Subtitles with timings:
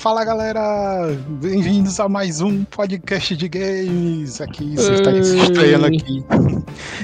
[0.00, 4.40] Fala galera, bem-vindos a mais um podcast de games.
[4.40, 6.24] Aqui, você está estreando aqui.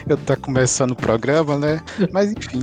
[0.09, 1.83] Eu tô começando o programa, né?
[2.11, 2.63] Mas enfim.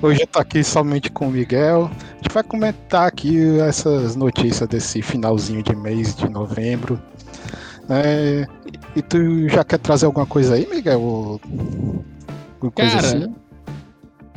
[0.00, 1.90] Hoje eu tô aqui somente com o Miguel.
[2.12, 7.02] A gente vai comentar aqui essas notícias desse finalzinho de mês de novembro.
[7.90, 8.46] É,
[8.94, 11.40] e tu já quer trazer alguma coisa aí, Miguel?
[12.54, 13.34] Alguma coisa Cara, assim?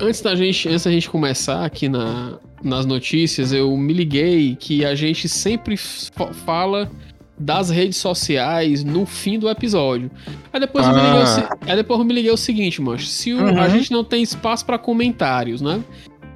[0.01, 4.83] antes da gente, antes da gente começar aqui na, nas notícias, eu me liguei que
[4.83, 6.91] a gente sempre fala
[7.37, 10.09] das redes sociais no fim do episódio.
[10.51, 10.89] Aí depois, ah.
[10.89, 11.57] eu, me liguei, ah.
[11.67, 13.59] aí depois eu me liguei o seguinte, mancho, se o, uhum.
[13.59, 15.83] a gente não tem espaço para comentários, né?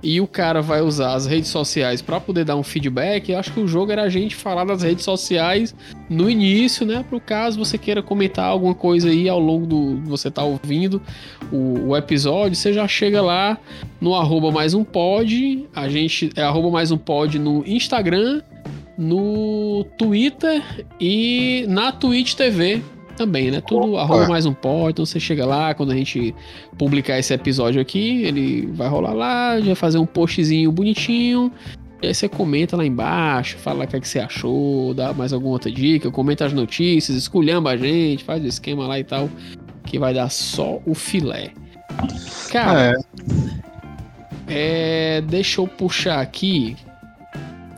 [0.02, 3.52] E o cara vai usar as redes sociais para poder dar um feedback, eu acho
[3.52, 5.76] que o jogo era a gente falar das redes sociais
[6.10, 7.04] no início, né?
[7.08, 11.02] Pro caso você queira comentar alguma coisa aí ao longo do você tá ouvindo
[11.52, 13.58] o, o episódio, você já chega lá
[14.00, 18.42] no arroba mais um pod, a gente é arroba mais um pod no Instagram,
[18.98, 20.64] no Twitter
[21.00, 22.82] e na Twitch TV
[23.20, 23.60] também, né?
[23.60, 24.02] Tudo Opa.
[24.02, 26.34] arroba mais um pó, então você chega lá, quando a gente
[26.78, 31.52] publicar esse episódio aqui, ele vai rolar lá, vai fazer um postzinho bonitinho,
[32.02, 35.34] e aí você comenta lá embaixo, fala o que, é que você achou, dá mais
[35.34, 39.30] alguma outra dica, comenta as notícias, esculhamba a gente, faz o esquema lá e tal,
[39.84, 41.52] que vai dar só o filé.
[42.50, 42.96] Cara,
[44.48, 45.18] é.
[45.18, 46.78] é deixa eu puxar aqui,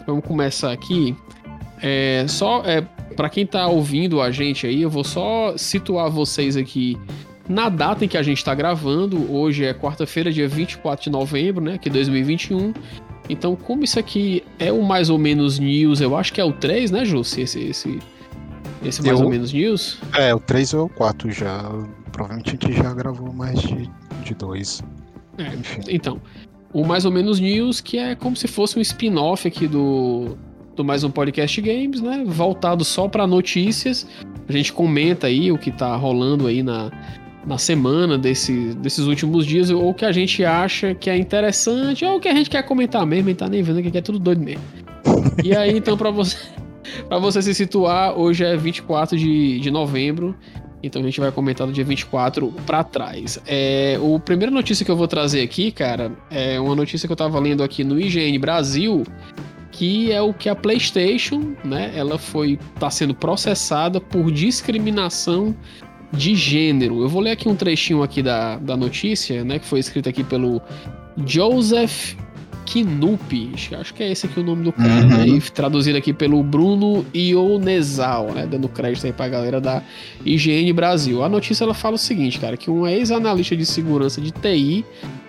[0.06, 1.16] vamos começar aqui.
[1.82, 2.86] É, só é,
[3.22, 6.98] para quem tá ouvindo a gente aí, eu vou só situar vocês aqui
[7.48, 9.32] na data em que a gente tá gravando.
[9.32, 11.78] Hoje é quarta-feira, dia 24 de novembro, né?
[11.78, 12.74] Que é 2021.
[13.30, 16.52] Então, como isso aqui é o mais ou menos news, eu acho que é o
[16.52, 17.42] 3, né, Jussi?
[17.42, 18.00] Esse, esse,
[18.84, 20.00] esse mais eu, ou menos news?
[20.18, 21.62] É, o 3 ou o 4 já.
[22.12, 23.88] Provavelmente a gente já gravou mais de,
[24.24, 24.82] de dois.
[25.38, 26.20] É, então,
[26.74, 30.36] o mais ou menos news, que é como se fosse um spin-off aqui do,
[30.76, 32.24] do mais um podcast games, né?
[32.26, 34.08] Voltado só para notícias.
[34.48, 36.92] A gente comenta aí o que tá rolando aí na,
[37.46, 42.06] na semana desse, desses últimos dias, ou o que a gente acha que é interessante,
[42.06, 44.20] ou o que a gente quer comentar mesmo, e tá nem vendo que é tudo
[44.20, 44.64] doido mesmo.
[45.44, 46.38] E aí, então, para você,
[47.08, 50.36] pra você se situar, hoje é 24 de, de novembro.
[50.84, 53.40] Então a gente vai comentar do dia 24 para trás.
[53.46, 57.16] É, o primeira notícia que eu vou trazer aqui, cara, é uma notícia que eu
[57.16, 59.04] tava lendo aqui no IGN Brasil,
[59.72, 65.56] que é o que a PlayStation, né, ela foi tá sendo processada por discriminação
[66.12, 67.02] de gênero.
[67.02, 70.24] Eu vou ler aqui um trechinho aqui da, da notícia, né, que foi escrito aqui
[70.24, 70.62] pelo
[71.26, 72.16] Joseph
[72.66, 75.08] Kinupi, acho que é esse aqui o nome do cara, uhum.
[75.08, 75.28] né?
[75.28, 78.46] E traduzido aqui pelo Bruno Ionezal, né?
[78.46, 79.84] Dando crédito aí pra galera da
[80.26, 81.22] IGN Brasil.
[81.22, 84.86] A notícia ela fala o seguinte, cara, que uma ex-analista de segurança de TI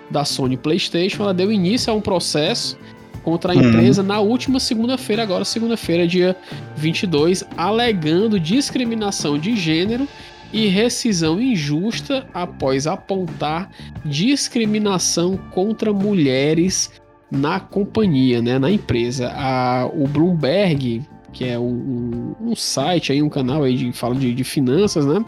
[0.09, 2.79] da Sony PlayStation, ela deu início a um processo
[3.23, 4.09] contra a empresa uhum.
[4.09, 6.37] na última segunda-feira, agora segunda-feira, dia
[6.77, 10.09] 22, alegando discriminação de gênero
[10.53, 13.71] e rescisão injusta após apontar
[14.05, 16.91] discriminação contra mulheres
[17.31, 19.33] na companhia, né, na empresa.
[19.35, 24.35] A, o Bloomberg que é um, um, site aí, um canal aí de fala de,
[24.35, 25.25] de finanças, né?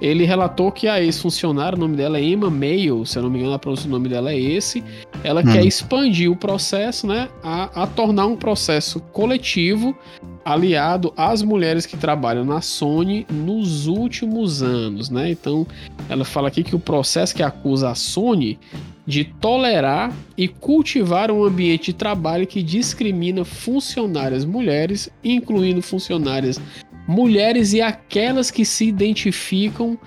[0.00, 3.38] Ele relatou que a ex-funcionária, o nome dela é Emma Mail, se eu não me
[3.38, 4.82] engano, a pronúncia do nome dela é esse.
[5.22, 5.52] Ela hum.
[5.52, 7.28] quer expandir o processo, né?
[7.42, 9.96] A, a tornar um processo coletivo
[10.44, 15.30] aliado às mulheres que trabalham na Sony nos últimos anos, né?
[15.30, 15.66] Então,
[16.08, 18.58] ela fala aqui que o processo que acusa a Sony
[19.06, 26.60] de tolerar e cultivar um ambiente de trabalho que discrimina funcionárias mulheres, incluindo funcionárias
[27.06, 29.98] mulheres e aquelas que se identificam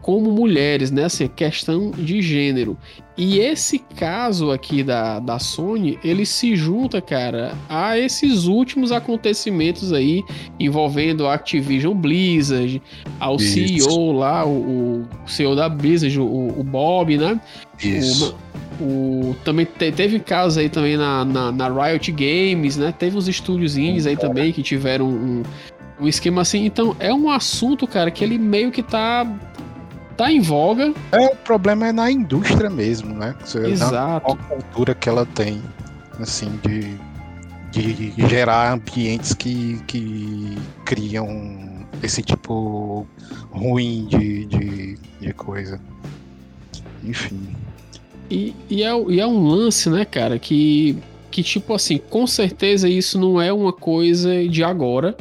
[0.00, 1.04] como mulheres, né?
[1.04, 2.78] Assim, questão de gênero.
[3.16, 9.92] E esse caso aqui da, da Sony, ele se junta, cara, a esses últimos acontecimentos
[9.92, 10.24] aí
[10.58, 12.82] envolvendo a Activision Blizzard,
[13.20, 13.52] ao Isso.
[13.52, 16.24] CEO lá, o, o, CEO da Blizzard, o,
[16.58, 17.40] o Bob, né?
[17.80, 18.36] Isso.
[18.80, 22.92] O, o, também te, teve casos aí também na, na, na, Riot Games, né?
[22.98, 25.42] Teve uns estúdios indies aí também que tiveram um,
[26.00, 26.64] um esquema assim.
[26.64, 29.24] Então é um assunto, cara, que ele meio que tá
[30.14, 30.92] tá em voga.
[31.12, 33.34] É, o problema é na indústria mesmo, né?
[33.44, 34.32] Você Exato.
[34.32, 35.62] A cultura que ela tem,
[36.20, 36.96] assim, de,
[37.70, 43.06] de gerar ambientes que, que criam esse tipo
[43.50, 45.80] ruim de, de, de coisa.
[47.02, 47.54] Enfim.
[48.30, 50.96] E, e, é, e é um lance, né, cara, que,
[51.30, 55.16] que tipo assim, com certeza isso não é uma coisa de agora.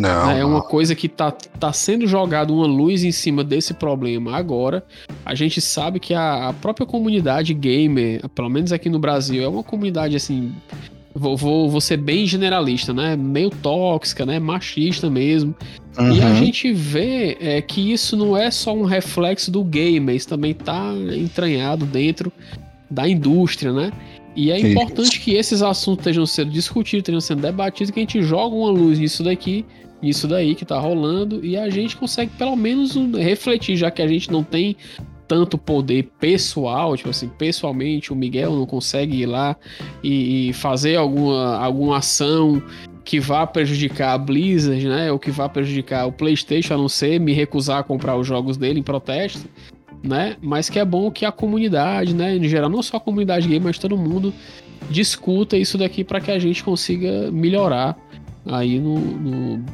[0.00, 0.30] Não.
[0.30, 4.84] É uma coisa que tá, tá sendo jogada uma luz em cima desse problema agora.
[5.24, 9.48] A gente sabe que a, a própria comunidade gamer, pelo menos aqui no Brasil, é
[9.48, 10.52] uma comunidade assim
[11.16, 13.16] vou, vou, vou ser bem generalista, né?
[13.16, 14.38] Meio tóxica, né?
[14.38, 15.54] Machista mesmo.
[15.98, 16.12] Uhum.
[16.12, 20.28] E a gente vê é, que isso não é só um reflexo do game, isso
[20.28, 22.30] também tá entranhado dentro
[22.90, 23.90] da indústria, né?
[24.36, 28.20] E é importante que esses assuntos estejam sendo discutidos, estejam sendo debatidos, que a gente
[28.22, 29.64] joga uma luz nisso daqui,
[30.02, 34.08] nisso daí que tá rolando, e a gente consegue pelo menos refletir, já que a
[34.08, 34.76] gente não tem
[35.26, 39.56] tanto poder pessoal, tipo assim, pessoalmente o Miguel não consegue ir lá
[40.02, 42.62] e, e fazer alguma, alguma ação
[43.04, 45.10] que vá prejudicar a Blizzard, né?
[45.10, 48.56] Ou que vá prejudicar o PlayStation, a não ser me recusar a comprar os jogos
[48.56, 49.48] dele em protesto
[50.02, 50.36] né?
[50.40, 53.64] Mas que é bom que a comunidade, né, em geral, não só a comunidade game,
[53.64, 54.32] mas todo mundo
[54.90, 57.96] discuta isso daqui para que a gente consiga melhorar
[58.46, 59.64] aí no, no,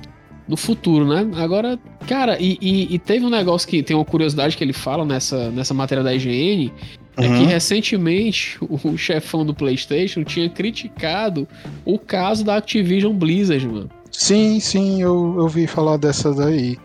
[0.52, 1.26] no futuro, né?
[1.42, 5.02] Agora, cara, e, e, e, teve um negócio que tem uma curiosidade que ele fala
[5.02, 6.72] nessa, nessa matéria da IGN, uhum.
[7.16, 7.46] é que uhum.
[7.46, 11.48] recentemente o chefão do PlayStation tinha criticado
[11.86, 13.88] o caso da Activision Blizzard, mano.
[14.10, 16.76] Sim, sim, eu, eu vi falar dessa daí.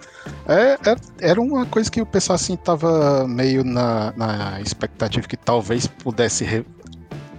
[0.48, 5.36] É, é, era uma coisa que o pessoal assim tava meio na, na expectativa que
[5.36, 6.64] talvez pudesse re,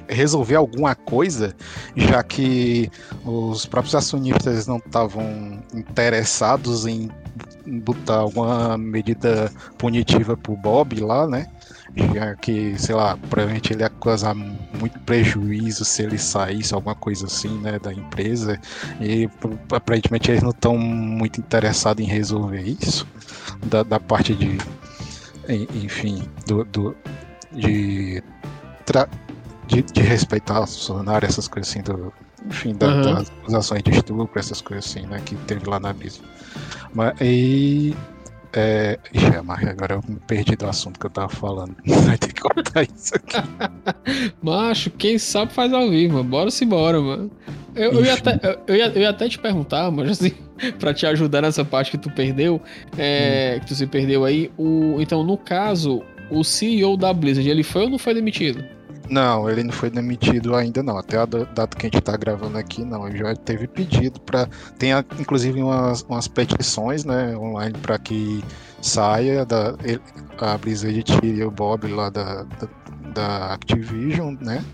[0.08, 1.54] resolver alguma coisa,
[1.96, 2.90] já que
[3.24, 7.10] os próprios acionistas não estavam interessados em
[7.66, 11.46] botar alguma medida punitiva pro Bob lá, né?
[12.14, 17.26] já que, sei lá, provavelmente ele ia causar muito prejuízo se ele saísse, alguma coisa
[17.26, 18.60] assim, né, da empresa.
[19.00, 19.28] E
[19.72, 23.06] aparentemente eles não estão muito interessados em resolver isso,
[23.66, 24.58] da, da parte de,
[25.74, 26.96] enfim, do, do
[27.52, 28.22] de,
[28.84, 29.08] tra,
[29.68, 32.12] de, de, respeitar os funcionários, essas coisas assim, do,
[32.46, 33.14] enfim, da, uhum.
[33.14, 36.20] das ações de estupro, essas coisas assim, né, que teve lá na mesa.
[36.94, 37.94] Mas, e
[38.52, 38.98] é...
[39.12, 41.76] Ixi, é, agora eu me perdi do assunto que eu tava falando.
[42.06, 43.36] Vai ter que contar isso aqui.
[44.42, 47.30] Macho, quem sabe faz ao vivo, bora se embora, mano.
[47.74, 50.32] Eu, eu, ia até, eu, ia, eu ia até te perguntar, mas assim,
[50.78, 52.60] pra te ajudar nessa parte que tu perdeu,
[52.96, 53.60] é, hum.
[53.60, 54.50] que tu se perdeu aí.
[54.56, 58.64] O, então, no caso, o CEO da Blizzard, ele foi ou não foi demitido?
[59.10, 60.98] Não, ele não foi demitido ainda não.
[60.98, 63.08] Até a data que a gente está gravando aqui, não.
[63.08, 64.46] Ele já teve pedido para
[64.78, 68.42] tem inclusive umas, umas petições, né, online para que
[68.80, 70.00] saia da ele,
[70.38, 72.68] a Blizzard tire o Bob lá da, da,
[73.14, 74.64] da Activision, né?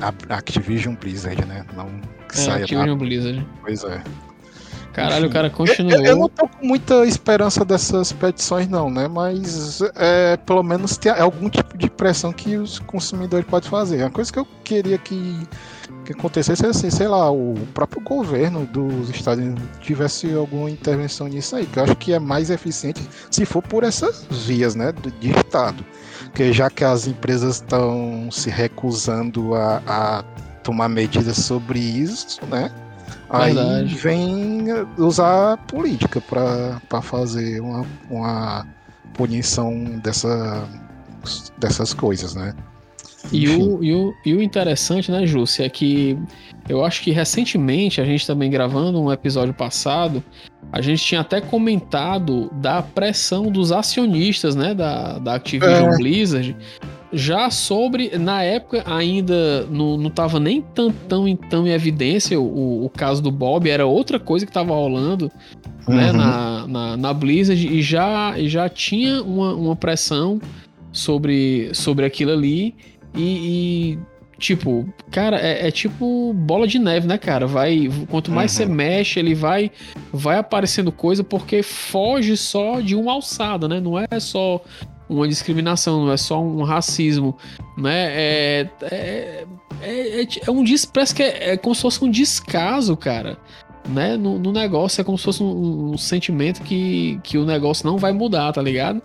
[0.00, 1.64] A Activision Blizzard, né?
[1.74, 1.86] Não
[2.28, 3.04] que é, saia Activision da...
[3.04, 3.46] Blizzard.
[3.62, 4.02] Pois é.
[4.96, 5.98] Caralho, o cara continuou.
[5.98, 9.06] Eu, eu, não tô com muita esperança dessas petições, não, né?
[9.06, 14.02] Mas é, pelo menos tem algum tipo de pressão que os consumidores podem fazer.
[14.02, 15.46] A coisa que eu queria que,
[16.06, 21.28] que acontecesse é assim, sei lá, o próprio governo dos Estados Unidos tivesse alguma intervenção
[21.28, 24.94] nisso aí, que eu acho que é mais eficiente se for por essas vias, né?
[25.20, 25.84] De Estado.
[26.22, 30.24] Porque já que as empresas estão se recusando a, a
[30.62, 32.72] tomar medidas sobre isso, né?
[33.30, 33.88] Verdade.
[33.88, 34.66] Aí vem
[34.98, 38.66] usar política para fazer uma, uma
[39.14, 40.68] punição dessa,
[41.58, 42.54] dessas coisas, né?
[43.32, 46.16] E o, e, o, e o interessante, né, Júcio, é que
[46.68, 50.22] eu acho que recentemente, a gente também gravando um episódio passado,
[50.72, 55.96] a gente tinha até comentado da pressão dos acionistas, né, da, da Activision é.
[55.96, 56.56] Blizzard,
[57.16, 62.84] já sobre, na época ainda não, não tava nem tão, tão, tão em evidência o,
[62.84, 65.30] o caso do Bob, era outra coisa que tava rolando
[65.88, 66.16] né, uhum.
[66.16, 70.40] na, na, na, Blizzard e já, já tinha uma, uma pressão
[70.92, 72.74] sobre, sobre aquilo ali
[73.14, 73.98] e, e
[74.38, 77.46] tipo, cara, é, é, tipo bola de neve, né, cara?
[77.46, 78.58] Vai, quanto mais uhum.
[78.58, 79.70] você mexe, ele vai,
[80.12, 83.80] vai aparecendo coisa porque foge só de uma alçada, né?
[83.80, 84.60] Não é só
[85.08, 87.36] uma discriminação, não é só um racismo,
[87.76, 88.06] né?
[88.08, 89.46] É, é,
[89.80, 93.38] é, é, é um parece que é, é, como se fosse um descaso, cara.
[93.88, 94.16] Né?
[94.16, 97.98] No, no negócio é como se fosse um, um, sentimento que, que o negócio não
[97.98, 99.00] vai mudar, tá ligado?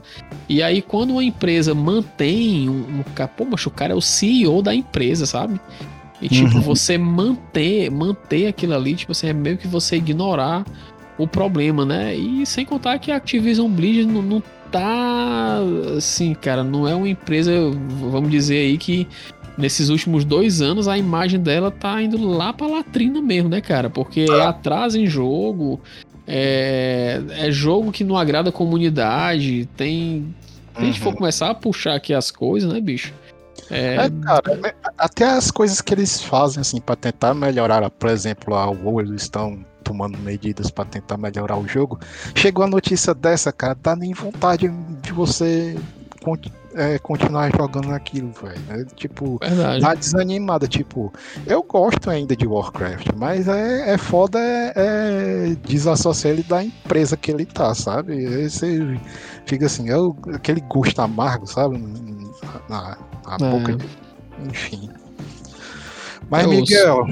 [0.50, 3.04] E aí, quando uma empresa mantém um, um
[3.38, 5.62] pô, o cara é o CEO da empresa, sabe?
[6.20, 6.62] E tipo, uhum.
[6.62, 10.66] você manter, manter aquilo ali, tipo assim, é meio que você ignorar
[11.18, 12.16] o problema, né?
[12.16, 15.60] E sem contar que a Activision Blizzard não, não tá
[15.98, 17.52] assim, cara, não é uma empresa,
[18.10, 19.08] vamos dizer aí que
[19.58, 23.90] nesses últimos dois anos a imagem dela tá indo lá pra latrina mesmo, né, cara?
[23.90, 25.80] Porque é atraso em jogo,
[26.28, 30.34] é, é jogo que não agrada a comunidade, tem.
[30.74, 31.16] Se a gente for uhum.
[31.16, 33.14] começar a puxar aqui as coisas, né, bicho?
[33.72, 33.96] É...
[33.96, 34.10] é...
[34.10, 38.70] cara, é, até as coisas que eles fazem, assim, para tentar melhorar, por exemplo, a
[38.70, 42.00] WoW, eles estão tomando medidas para tentar melhorar o jogo.
[42.36, 44.68] Chegou a notícia dessa, cara, dá nem vontade
[45.02, 45.76] de você
[46.76, 48.60] é, continuar jogando naquilo, velho.
[48.68, 48.86] Né?
[48.96, 49.82] Tipo, Verdade.
[49.82, 50.68] dá desanimada.
[50.68, 51.12] Tipo,
[51.46, 57.18] eu gosto ainda de Warcraft, mas é, é foda é, é desassociar ele da empresa
[57.18, 58.14] que ele tá, sabe?
[58.14, 59.00] Aí você
[59.46, 61.78] fica assim, é o- aquele gosto amargo, sabe?
[62.70, 63.50] Na, na É.
[63.52, 63.78] boca.
[64.50, 64.90] Enfim.
[66.30, 67.06] Mas, Eu Miguel,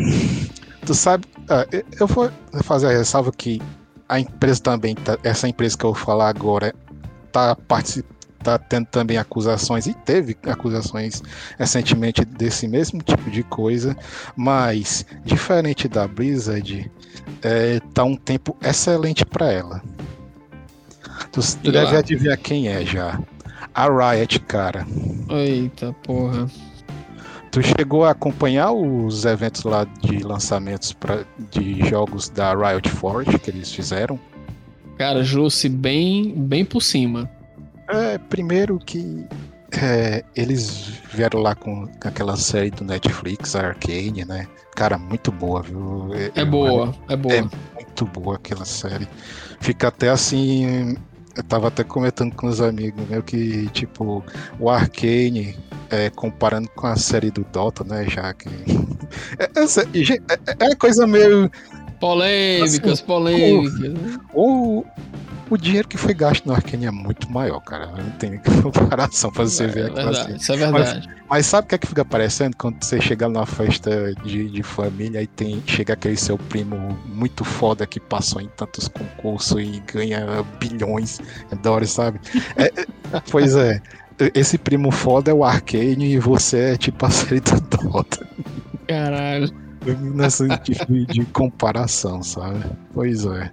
[0.86, 1.26] tu sabe.
[1.50, 2.32] ah, eu- vou
[2.64, 3.62] fazer a ressalva que
[4.08, 6.74] a empresa também, tá- essa empresa que eu vou falar agora,
[7.32, 8.18] tá participando.
[8.42, 11.22] Tá tendo também acusações e teve acusações
[11.58, 13.98] recentemente desse mesmo tipo de coisa,
[14.34, 16.90] mas diferente da Blizzard,
[17.42, 19.84] é, tá um tempo excelente para ela.
[21.34, 23.20] Tu, tu deve adivinhar quem é já.
[23.80, 24.86] A Riot, cara.
[25.30, 26.48] Eita porra.
[27.50, 33.40] Tu chegou a acompanhar os eventos lá de lançamentos pra, de jogos da Riot Forge
[33.40, 34.20] que eles fizeram?
[34.98, 37.30] Cara, Jussi bem, bem por cima.
[37.88, 39.26] É, primeiro que
[39.82, 44.46] é, eles vieram lá com aquela série do Netflix, a Arcane, né?
[44.76, 46.10] Cara, muito boa, viu?
[46.36, 47.34] É Eu- boa, é boa.
[47.34, 47.42] É
[47.76, 49.08] muito boa aquela série.
[49.62, 50.98] Fica até assim.
[51.36, 54.24] Eu tava até comentando com os amigos meus que, tipo,
[54.60, 55.58] o Arcane,
[55.90, 58.06] é, comparando com a série do Dota, né?
[58.08, 58.50] Já que.
[59.40, 61.50] É, é, é, é coisa meio.
[62.00, 64.20] Polêmicas, Assim, polêmicas.
[64.34, 64.86] O,
[65.50, 67.88] o dinheiro que foi gasto no Arcane é muito maior, cara.
[67.88, 70.38] Não tem comparação pra você É, ver aquela verdade, série.
[70.38, 71.10] isso é verdade.
[71.30, 74.64] Mas sabe o que é que fica parecendo quando você chega numa festa de, de
[74.64, 79.80] família e tem, chega aquele seu primo muito foda que passou em tantos concursos e
[79.92, 81.20] ganha bilhões
[81.52, 82.20] de dólares, sabe?
[82.56, 83.82] É, é, pois é.
[84.34, 88.28] Esse primo foda é o Arcane e você é tipo a série do Dota.
[88.88, 89.54] Caralho.
[90.16, 92.64] Nessa tipo de comparação, sabe?
[92.94, 93.52] Pois é.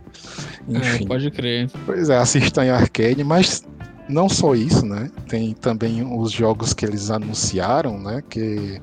[0.69, 1.07] É, Enfim.
[1.07, 1.71] pode crer.
[1.85, 3.63] Pois é, assistam em Arcane, mas
[4.09, 5.11] não só isso, né?
[5.29, 8.23] Tem também os jogos que eles anunciaram, né?
[8.29, 8.81] Que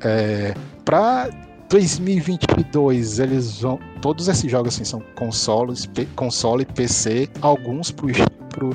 [0.00, 0.54] é,
[0.84, 1.28] para
[1.68, 3.78] 2022 eles vão.
[4.00, 8.08] Todos esses jogos assim são consoles, P- console, PC, alguns pro,
[8.48, 8.70] pro,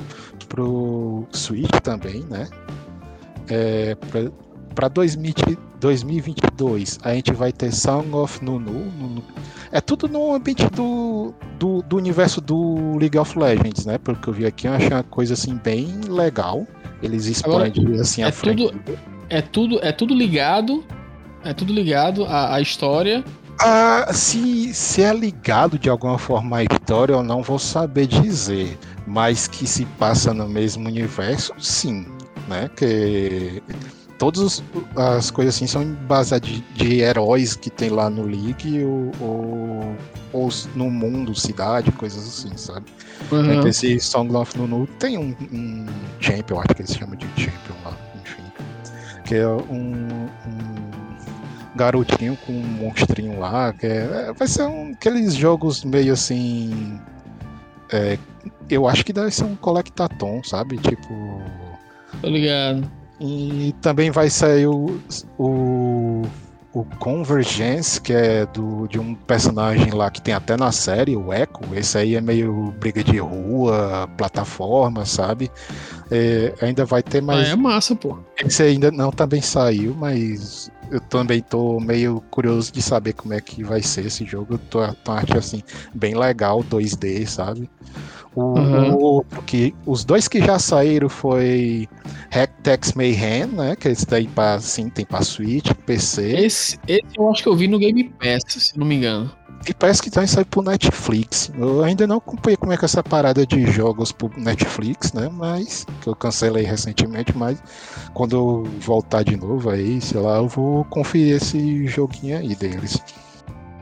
[0.48, 2.48] pro Switch também, né?
[3.48, 3.96] É,
[4.74, 4.88] para
[5.80, 8.90] 2022 a gente vai ter Song of Nunu.
[8.98, 9.24] Nunu-
[9.72, 13.98] É tudo no ambiente do, do, do universo do League of Legends, né?
[13.98, 16.66] Pelo que eu vi aqui, eu achei uma coisa assim bem legal.
[17.02, 18.68] Eles expandem assim é a frente.
[18.68, 20.84] tudo- É tudo, é tudo ligado.
[21.44, 23.24] É tudo ligado à, à história.
[23.60, 28.78] Ah, se, se é ligado de alguma forma à história, eu não vou saber dizer.
[29.06, 32.06] Mas que se passa no mesmo universo, sim.
[32.48, 32.68] Né?
[32.76, 33.62] Que
[34.18, 34.62] todas
[34.96, 39.96] as coisas assim são baseadas de, de heróis que tem lá no League ou, ou,
[40.32, 42.86] ou no mundo, cidade, coisas assim, sabe?
[43.30, 43.52] Uhum.
[43.52, 45.86] Então, Esse Song of Nunu tem um, um
[46.20, 48.42] champion, acho que eles chamam de champion lá, enfim.
[49.24, 50.90] Que é um, um
[51.76, 57.00] garotinho com um monstrinho lá, que é, é- vai ser um, aqueles jogos meio assim.
[57.92, 58.18] é,
[58.70, 60.76] eu acho que deve ser um collectathon, sabe?
[60.78, 61.42] Tipo.
[62.20, 62.90] Tô ligado.
[63.20, 65.00] E também vai sair o,
[65.38, 66.22] o,
[66.72, 71.32] o Convergence, que é do, de um personagem lá que tem até na série, o
[71.32, 71.60] Echo.
[71.74, 75.50] Esse aí é meio briga de rua, plataforma, sabe?
[76.10, 77.48] É, ainda vai ter Ah, mais.
[77.48, 78.18] é massa, pô.
[78.36, 83.40] Esse ainda não também saiu, mas eu também tô meio curioso de saber como é
[83.40, 84.54] que vai ser esse jogo.
[84.54, 85.62] Eu tô, tô achando assim,
[85.94, 87.70] bem legal, 2D, sabe?
[88.36, 88.94] O, Uhum.
[88.96, 91.88] outro que, os dois que já saíram foi
[92.30, 93.76] Hacktex Mayhem, né?
[93.76, 96.32] Que esse daí pra, assim, tem pra Switch, PC.
[96.36, 99.30] Esse, esse eu acho que eu vi no Game Pass, se não me engano.
[99.66, 101.50] E parece que também saiu pro Netflix.
[101.56, 105.30] Eu ainda não acompanhei como é que é essa parada de jogos pro Netflix, né?
[105.32, 107.62] Mas que eu cancelei recentemente, mas
[108.12, 113.00] quando eu voltar de novo aí, sei lá, eu vou conferir esse joguinho aí deles.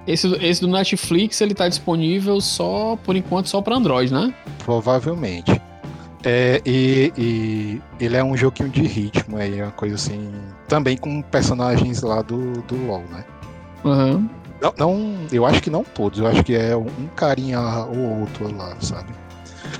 [0.06, 4.34] Esse, esse do Netflix, ele tá disponível só, por enquanto, só pra Android, né?
[4.64, 5.60] Provavelmente.
[6.24, 10.30] É, e, e ele é um joguinho de ritmo aí, uma coisa assim.
[10.68, 13.24] Também com personagens lá do, do LoL, né?
[13.84, 14.28] Aham.
[14.60, 18.56] Não, não, eu acho que não todos, eu acho que é um carinha ou outro
[18.56, 19.12] lá, sabe?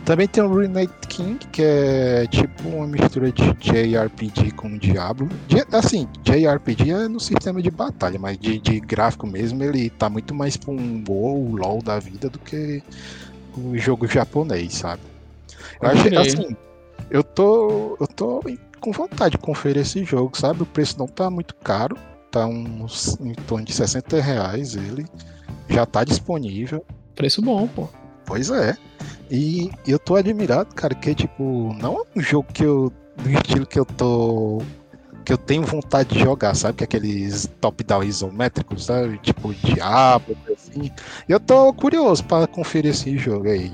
[0.05, 5.29] Também tem o Renate King, que é tipo uma mistura de JRPG com Diablo.
[5.71, 10.35] Assim, JRPG é no sistema de batalha, mas de, de gráfico mesmo ele tá muito
[10.35, 12.83] mais pra um WoW, LoL da vida do que
[13.57, 15.03] o jogo japonês, sabe?
[15.81, 16.19] Eu acho crer.
[16.19, 16.57] assim,
[17.11, 18.43] eu tô, eu tô
[18.81, 20.63] com vontade de conferir esse jogo, sabe?
[20.63, 21.97] O preço não tá muito caro,
[22.31, 25.07] tá uns em torno de 60 reais ele.
[25.69, 26.85] Já tá disponível.
[27.15, 27.89] Preço bom, pô.
[28.25, 28.77] Pois é.
[29.33, 32.93] E eu tô admirado, cara, que tipo, não é um jogo que eu
[33.25, 34.61] no estilo que eu tô
[35.25, 36.77] que eu tenho vontade de jogar, sabe?
[36.77, 39.19] Que é aqueles top-down isométricos, sabe?
[39.23, 40.91] Tipo Diablo, assim.
[41.27, 43.73] Eu tô curioso para conferir esse jogo aí,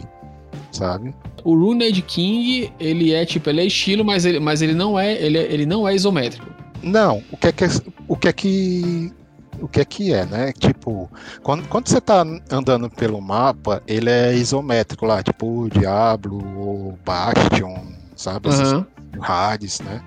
[0.71, 1.13] sabe?
[1.43, 5.15] O Runed King, ele é tipo, ele é estilo, mas ele, mas ele não é,
[5.21, 6.47] ele, ele não é isométrico.
[6.83, 7.65] Não, o que é que
[8.07, 9.13] o que é que
[9.61, 10.53] o que é que é, né?
[10.53, 11.11] Tipo,
[11.43, 17.77] quando, quando você tá andando pelo mapa, ele é isométrico lá, tipo Diablo ou Bastion,
[18.17, 18.49] sabe?
[18.49, 18.85] Uhum.
[19.21, 20.03] Hades, né?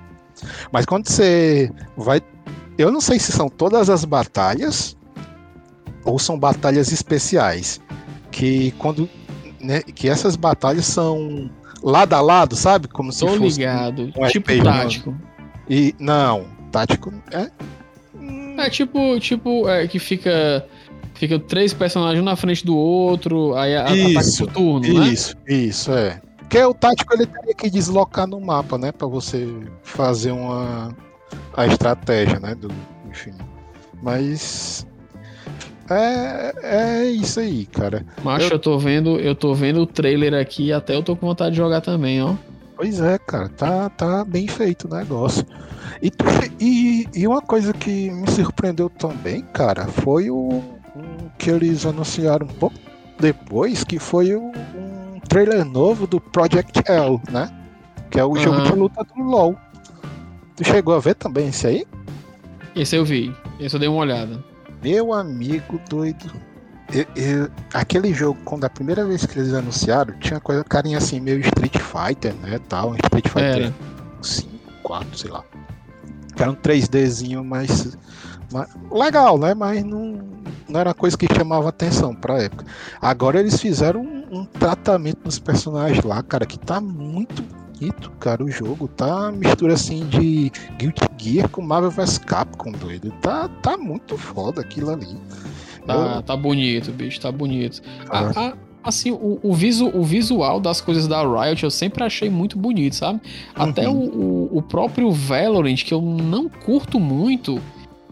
[0.72, 2.22] Mas quando você vai.
[2.77, 4.98] Eu não sei se são todas as batalhas
[6.03, 7.81] ou são batalhas especiais.
[8.31, 9.10] Que quando.
[9.60, 11.51] Né, que essas batalhas são
[11.84, 12.88] lado a lado, sabe?
[12.88, 13.60] Como se Tô fosse.
[13.60, 14.12] ligado.
[14.17, 15.15] Um tipo RPG, tático.
[15.70, 17.50] E, não, tático é.
[18.62, 20.65] É tipo, tipo, é, que fica.
[21.15, 25.56] Fica três personagens um na frente do outro, aí a, isso, por turno, isso, né?
[25.56, 26.20] Isso, é.
[26.39, 28.91] Porque o tático ele teria que deslocar no mapa, né?
[28.91, 29.48] Pra você
[29.84, 30.96] fazer uma.
[31.56, 32.56] a estratégia, né?
[32.56, 32.70] Do,
[33.10, 33.34] enfim.
[34.01, 34.88] Mas.
[35.89, 38.06] É, é isso aí, cara.
[38.24, 38.51] Macho, eu...
[38.51, 41.58] eu tô vendo, eu tô vendo o trailer aqui até eu tô com vontade de
[41.58, 42.36] jogar também, ó.
[42.81, 45.45] Pois é, cara, tá, tá bem feito o negócio.
[46.01, 46.11] E,
[46.59, 50.63] e, e uma coisa que me surpreendeu também, cara, foi o
[50.95, 52.75] um, que eles anunciaram um pouco
[53.19, 57.51] depois, que foi o, um trailer novo do Project L, né?
[58.09, 58.38] Que é o uhum.
[58.38, 59.55] jogo de luta do LoL.
[60.55, 61.85] Tu chegou a ver também esse aí?
[62.75, 63.31] Esse eu vi.
[63.59, 64.43] Esse eu dei uma olhada.
[64.81, 66.31] Meu amigo doido.
[66.91, 71.20] Eu, eu, aquele jogo, quando a primeira vez que eles anunciaram, tinha coisa carinha assim,
[71.20, 72.59] meio Street Fighter, né?
[72.68, 73.74] Tal, Street Fighter
[74.22, 74.50] 5,
[74.83, 75.44] 4, sei lá.
[76.35, 77.98] Que era um 3Dzinho mais,
[78.51, 78.70] mais.
[78.92, 79.53] Legal, né?
[79.53, 80.22] Mas não,
[80.68, 82.66] não era coisa que chamava atenção pra época.
[83.01, 88.44] Agora eles fizeram um um tratamento nos personagens lá, cara, que tá muito bonito, cara.
[88.44, 93.11] O jogo tá mistura assim de Guilty Gear com Marvel vs Capcom, doido.
[93.22, 95.20] Tá, tá muito foda aquilo ali.
[95.85, 96.22] Tá, Eu...
[96.24, 97.81] tá bonito, bicho, tá bonito.
[98.09, 98.31] Ah.
[98.35, 102.29] A, a, assim, o, o, visu, o visual das coisas da Riot eu sempre achei
[102.29, 103.22] muito bonito, sabe?
[103.55, 103.96] Até uhum.
[103.96, 107.59] o, o, próprio Valorant, que eu não curto muito,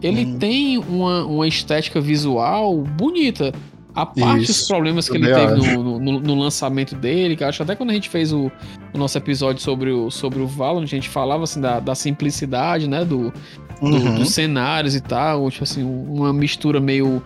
[0.02, 0.38] ele uhum.
[0.38, 3.52] tem uma, uma estética visual bonita.
[3.92, 7.74] A parte dos problemas que ele teve no, no, no, lançamento dele, que acho até
[7.74, 8.50] quando a gente fez o,
[8.94, 12.88] o, nosso episódio sobre o, sobre o Valorant, a gente falava assim da, da simplicidade,
[12.88, 13.32] né, do,
[13.80, 14.16] uhum.
[14.16, 17.22] dos cenários e tal, tipo assim, uma mistura meio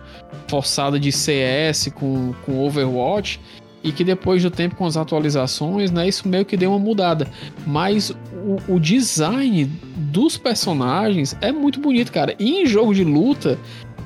[0.47, 3.39] forçada de CS com, com Overwatch,
[3.83, 7.27] e que depois do tempo com as atualizações, né, isso meio que deu uma mudada.
[7.67, 9.65] Mas o, o design
[9.95, 12.33] dos personagens é muito bonito, cara.
[12.39, 13.59] E em jogo de luta,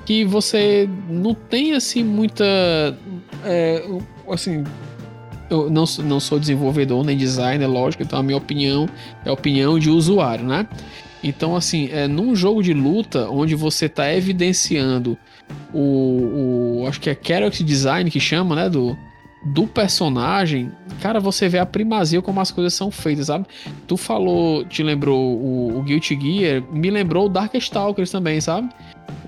[0.06, 2.44] que você não tem assim muita.
[3.46, 3.86] É,
[4.30, 4.66] assim,
[5.50, 8.88] eu não, não sou desenvolvedor nem designer, lógico, então a minha opinião
[9.26, 10.68] é a opinião de usuário, né?
[11.23, 15.17] Então, assim, é, num jogo de luta onde você está evidenciando
[15.73, 16.88] o, o.
[16.88, 18.69] Acho que é character design que chama, né?
[18.69, 18.97] Do,
[19.43, 23.45] do personagem, cara, você vê a primazia como as coisas são feitas, sabe?
[23.88, 28.69] Tu falou, te lembrou o, o Guilty Gear, me lembrou o Darkstalkers também, sabe?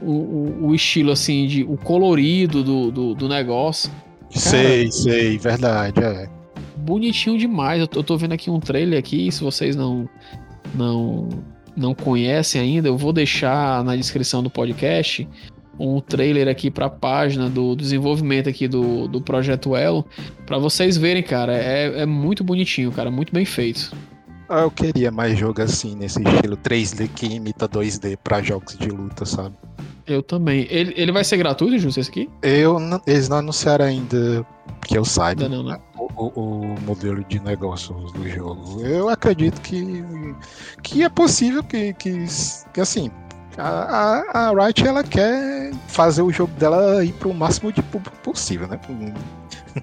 [0.01, 3.89] O, o, o, estilo, assim, de, o colorido do, do, do negócio.
[3.89, 6.29] Cara, sei, sei, verdade, é.
[6.75, 7.79] Bonitinho demais.
[7.79, 10.09] Eu tô, eu tô vendo aqui um trailer aqui, se vocês não,
[10.75, 11.29] não,
[11.75, 15.27] não conhecem ainda, eu vou deixar na descrição do podcast
[15.79, 20.05] um trailer aqui para a página do desenvolvimento aqui do, do projeto Elo,
[20.45, 23.91] para vocês verem, cara, é, é muito bonitinho, cara, muito bem feito.
[24.47, 28.89] Ah, eu queria mais jogo assim, nesse estilo 3D que imita 2D para jogos de
[28.89, 29.55] luta, sabe?
[30.05, 30.67] Eu também.
[30.69, 32.29] Ele, ele vai ser gratuito, Júlio, esse aqui?
[32.41, 34.45] Eu eles não anunciaram ainda
[34.85, 35.79] que eu saiba não, não, né?
[35.95, 38.81] o, o, modelo de negócios do jogo.
[38.81, 40.03] Eu acredito que,
[40.83, 42.25] que é possível que, que,
[42.73, 43.11] que assim,
[43.57, 47.81] a, a, a Riot ela quer fazer o jogo dela ir para o máximo de
[47.83, 48.79] público possível, né?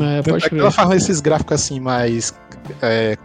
[0.00, 2.34] É, pode é ela faz esses gráficos assim mais
[2.82, 3.16] é,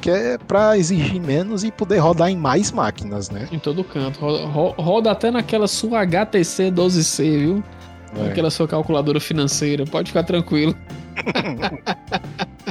[0.00, 3.48] que é para exigir menos e poder rodar em mais máquinas, né?
[3.52, 4.18] Em todo canto.
[4.18, 7.64] Roda, roda até naquela sua HTC 12C, viu?
[8.16, 8.28] É.
[8.28, 9.84] Aquela sua calculadora financeira.
[9.84, 10.74] Pode ficar tranquilo.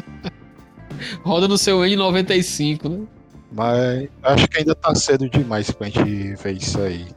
[1.24, 3.08] roda no seu N95, né?
[3.52, 7.08] Mas acho que ainda tá cedo demais pra gente ver isso aí.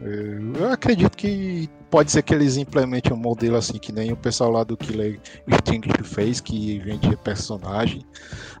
[0.00, 4.50] Eu acredito que pode ser que eles implementem um modelo assim, que nem o pessoal
[4.50, 8.04] lá do Killer Instinct fez, que vendia personagem.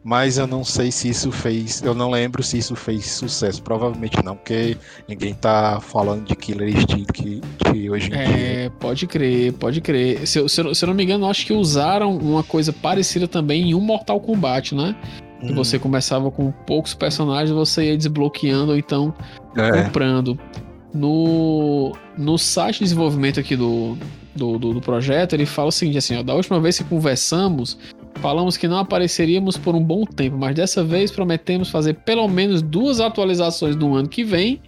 [0.02, 1.82] Mas eu não sei se isso fez.
[1.82, 3.62] Eu não lembro se isso fez sucesso.
[3.62, 4.76] Provavelmente não, porque
[5.08, 7.42] ninguém tá falando de Killer Instinct
[7.90, 8.36] hoje em é, dia.
[8.36, 10.26] É, pode crer, pode crer.
[10.26, 13.74] Se, se, se eu não me engano, acho que usaram uma coisa parecida também em
[13.74, 14.96] um Mortal Kombat, né?
[15.42, 15.54] Hum.
[15.54, 19.14] Você começava com poucos personagens, você ia desbloqueando ou então
[19.54, 19.82] é.
[19.82, 20.38] comprando.
[20.96, 23.96] No, no site de desenvolvimento aqui do,
[24.34, 27.78] do, do, do, projeto, ele fala o seguinte: assim, ó, da última vez que conversamos,
[28.14, 32.62] falamos que não apareceríamos por um bom tempo, mas dessa vez prometemos fazer pelo menos
[32.62, 34.60] duas atualizações no ano que vem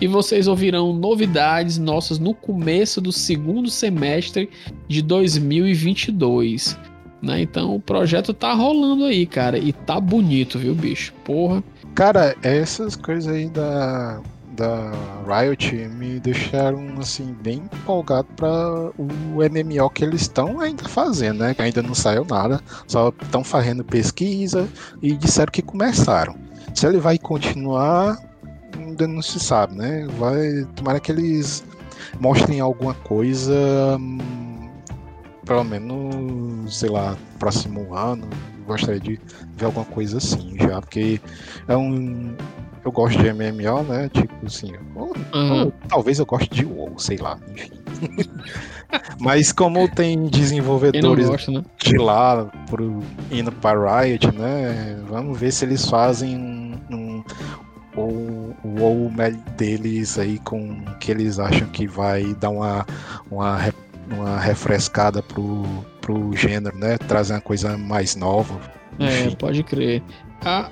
[0.00, 4.48] e vocês ouvirão novidades nossas no começo do segundo semestre
[4.88, 6.78] de 2022.
[7.20, 7.42] Né?
[7.42, 11.12] Então o projeto tá rolando aí, cara, e tá bonito, viu, bicho?
[11.24, 11.62] Porra.
[11.94, 14.20] Cara, essas coisas aí da,
[14.52, 14.92] da
[15.26, 21.54] Riot me deixaram assim bem empolgado para o MMO que eles estão ainda fazendo, né?
[21.54, 24.68] Que ainda não saiu nada, só estão fazendo pesquisa
[25.00, 26.36] e disseram que começaram.
[26.74, 28.18] Se ele vai continuar,
[28.78, 30.06] ainda não se sabe, né?
[30.18, 31.64] Vai tomara que eles
[32.20, 33.54] mostrem alguma coisa
[33.98, 34.68] hum,
[35.44, 38.28] pelo menos, sei lá, próximo ano,
[38.66, 39.20] gostaria de
[39.56, 41.20] ver alguma coisa assim já, porque
[41.68, 42.34] é um.
[42.84, 44.08] Eu gosto de MMO, né?
[44.12, 45.64] Tipo assim, ou, uhum.
[45.64, 47.70] ou, talvez eu goste de WoW, sei lá, enfim.
[49.20, 51.64] Mas como tem desenvolvedores gosta, né?
[51.78, 55.00] de lá pro, indo para Riot, né?
[55.08, 57.24] Vamos ver se eles fazem um, um
[57.96, 59.12] o, WoW
[59.56, 62.86] deles aí com que eles acham que vai dar uma,
[63.30, 63.58] uma
[64.10, 65.62] uma refrescada pro,
[66.00, 66.98] pro gênero, né?
[66.98, 68.58] Trazer uma coisa mais nova.
[68.98, 70.02] É, pode crer.
[70.44, 70.70] A,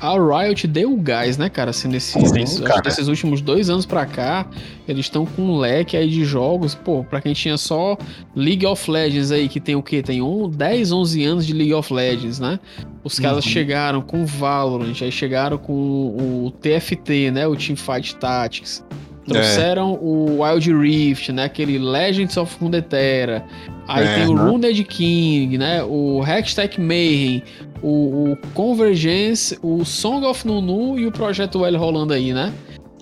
[0.00, 1.70] a, a Riot deu gás, né, cara?
[1.70, 2.80] Assim, nesses, Sim, nesses, cara.
[2.82, 4.46] desses últimos dois anos pra cá,
[4.86, 6.74] eles estão com um leque aí de jogos.
[6.74, 7.96] Pô, pra quem tinha só
[8.34, 10.02] League of Legends aí, que tem o quê?
[10.02, 12.60] Tem um, 10, 11 anos de League of Legends, né?
[13.02, 13.50] Os caras uhum.
[13.50, 17.46] chegaram com Valorant, aí chegaram com o TFT, né?
[17.46, 18.84] O Teamfight Tactics.
[19.28, 19.98] Trouxeram é.
[20.00, 21.44] o Wild Rift, né?
[21.44, 23.44] Aquele Legends of Runeterra.
[23.86, 24.42] Aí é, tem o né?
[24.42, 25.82] Runed King, né?
[25.84, 27.42] O Hextech Mayhem,
[27.82, 32.52] o, o, Convergence, o Song of Nunu e o Projeto L rolando aí, né?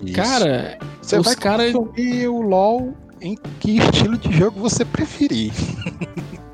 [0.03, 0.13] Isso.
[0.13, 1.73] Cara, você os caras.
[1.73, 5.51] o LoL em que estilo de jogo você preferir.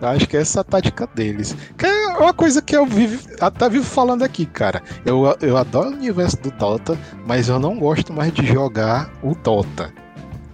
[0.00, 1.56] Acho que essa é a tática deles.
[1.76, 4.82] Que é uma coisa que eu vivo, até vivo falando aqui, cara.
[5.04, 9.34] Eu, eu adoro o universo do Dota, mas eu não gosto mais de jogar o
[9.34, 9.92] Dota.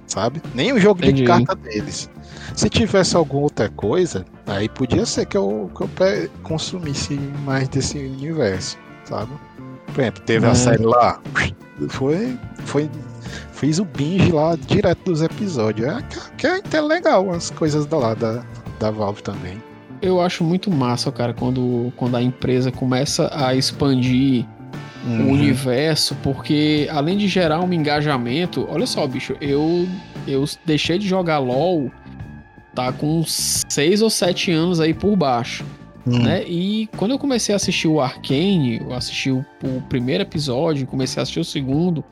[0.07, 0.41] Sabe?
[0.55, 1.23] Nem o jogo Entendi.
[1.23, 2.09] de carta deles.
[2.55, 7.99] Se tivesse alguma outra coisa, aí podia ser que eu, que eu consumisse mais desse
[7.99, 9.33] universo, sabe?
[9.93, 10.51] Por exemplo, teve é.
[10.51, 11.21] a série lá.
[11.89, 12.39] Foi.
[12.65, 12.91] Foi.
[13.53, 15.89] Fiz o binge lá direto dos episódios.
[15.89, 16.03] É,
[16.37, 18.45] que é até legal as coisas da lá da,
[18.79, 19.63] da Valve também.
[20.03, 24.45] Eu acho muito massa, cara, quando, quando a empresa começa a expandir
[25.07, 25.29] uhum.
[25.29, 29.89] o universo, porque além de gerar um engajamento, olha só, bicho, eu,
[30.27, 31.91] eu deixei de jogar LOL,
[32.75, 35.65] tá com seis ou sete anos aí por baixo.
[36.07, 36.23] Uhum.
[36.23, 36.45] Né?
[36.47, 41.19] E quando eu comecei a assistir o Arcane, eu assisti o, o, primeiro episódio, comecei
[41.19, 42.05] a assistir o segundo,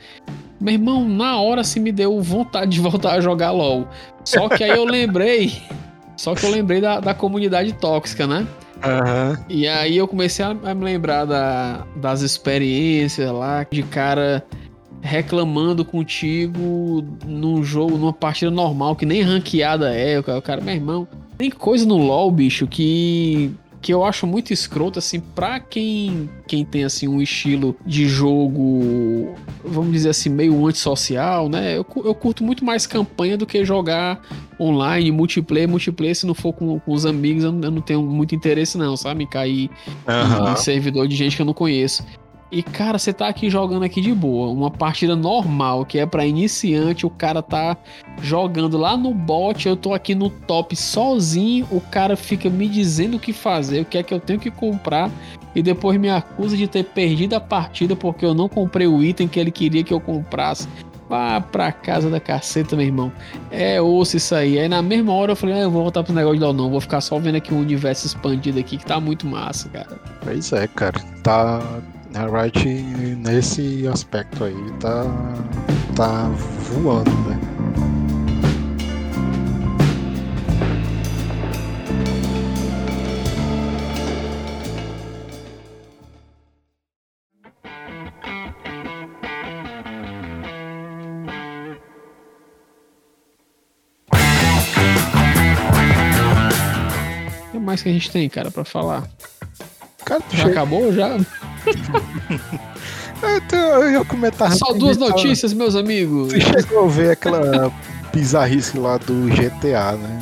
[0.58, 3.86] meu irmão, na hora se me deu vontade de voltar a jogar LOL.
[4.24, 5.52] Só que aí eu lembrei
[6.22, 8.46] só que eu lembrei da, da comunidade tóxica, né?
[8.76, 9.44] Uhum.
[9.48, 14.46] E aí eu comecei a, a me lembrar da, das experiências lá, de cara
[15.00, 20.16] reclamando contigo num jogo, numa partida normal, que nem ranqueada é.
[20.20, 23.52] O cara, meu irmão, tem coisa no LoL, bicho, que
[23.82, 29.34] que eu acho muito escroto, assim, pra quem, quem tem, assim, um estilo de jogo,
[29.64, 31.76] vamos dizer assim, meio antissocial, né?
[31.76, 34.22] Eu, eu curto muito mais campanha do que jogar
[34.58, 35.68] online, multiplayer.
[35.68, 38.78] Multiplayer, se não for com, com os amigos, eu não, eu não tenho muito interesse,
[38.78, 39.26] não, sabe?
[39.26, 39.68] Cair
[40.06, 40.52] uhum.
[40.52, 42.04] em servidor de gente que eu não conheço.
[42.52, 44.52] E, cara, você tá aqui jogando aqui de boa.
[44.52, 47.78] Uma partida normal, que é para iniciante, o cara tá
[48.20, 53.16] jogando lá no bot, eu tô aqui no top sozinho, o cara fica me dizendo
[53.16, 55.10] o que fazer, o que é que eu tenho que comprar,
[55.54, 59.28] e depois me acusa de ter perdido a partida porque eu não comprei o item
[59.28, 60.68] que ele queria que eu comprasse.
[61.08, 63.12] Vá pra casa da caceta, meu irmão.
[63.50, 64.58] É osso isso aí.
[64.58, 66.70] Aí na mesma hora eu falei, ah, eu vou voltar pro negócio de não.
[66.70, 70.00] Vou ficar só vendo aqui o universo expandido aqui, que tá muito massa, cara.
[70.22, 70.98] Pois é, cara.
[71.22, 71.82] Tá,
[72.14, 72.28] a
[73.16, 75.04] nesse aspecto aí tá,
[75.96, 76.28] tá
[76.70, 77.38] voando, né?
[97.48, 99.08] O que mais que a gente tem, cara, pra falar?
[100.04, 100.50] Cara, já chega...
[100.50, 101.16] acabou já?
[103.52, 106.32] eu ia comentar Só duas notícias, meus amigos.
[106.32, 107.72] Você chegou a ver aquela
[108.12, 110.20] bizarrice lá do GTA, né?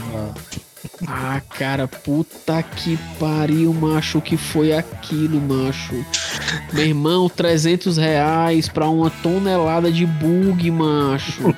[1.07, 4.19] Ah, cara, puta que pariu, macho.
[4.19, 5.95] O que foi aquilo, macho?
[6.73, 11.43] Meu irmão, 300 reais pra uma tonelada de bug, macho.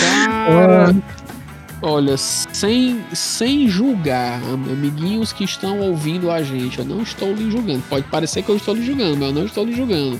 [0.00, 0.94] Cara.
[1.80, 7.82] Olha, sem, sem julgar, amiguinhos que estão ouvindo a gente, eu não estou lhe julgando.
[7.88, 10.18] Pode parecer que eu estou lhe julgando, mas eu não estou lhe julgando.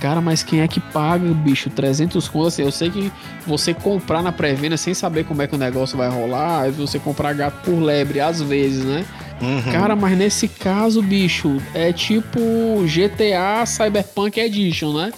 [0.00, 2.48] Cara, mas quem é que paga, bicho, 300 conto?
[2.48, 3.12] Assim, eu sei que
[3.46, 7.34] você comprar na pré-venda sem saber como é que o negócio vai rolar, você comprar
[7.34, 9.04] gato por lebre, às vezes, né?
[9.42, 9.72] Uhum.
[9.72, 12.40] Cara, mas nesse caso, bicho, é tipo
[12.84, 15.12] GTA Cyberpunk Edition, né?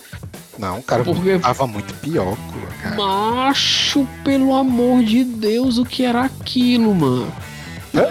[0.62, 1.40] Não, cara, Porque...
[1.40, 2.36] tava muito pior,
[2.80, 2.94] cara.
[2.94, 7.32] Macho, pelo amor de Deus, o que era aquilo, mano?
[7.92, 8.04] Eu,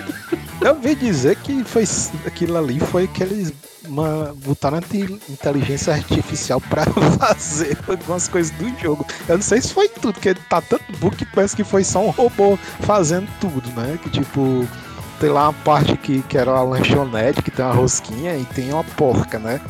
[0.60, 1.86] eu ouvi dizer que foi
[2.26, 3.54] aquilo ali foi que eles
[3.88, 4.82] uma, botaram
[5.30, 6.84] inteligência artificial pra
[7.18, 9.08] fazer algumas coisas do jogo.
[9.30, 12.06] Eu não sei se foi tudo, porque tá tanto bug que parece que foi só
[12.06, 13.98] um robô fazendo tudo, né?
[14.04, 14.68] Que tipo,
[15.22, 18.74] tem lá uma parte que, que era uma lanchonete, que tem uma rosquinha e tem
[18.74, 19.62] uma porca, né?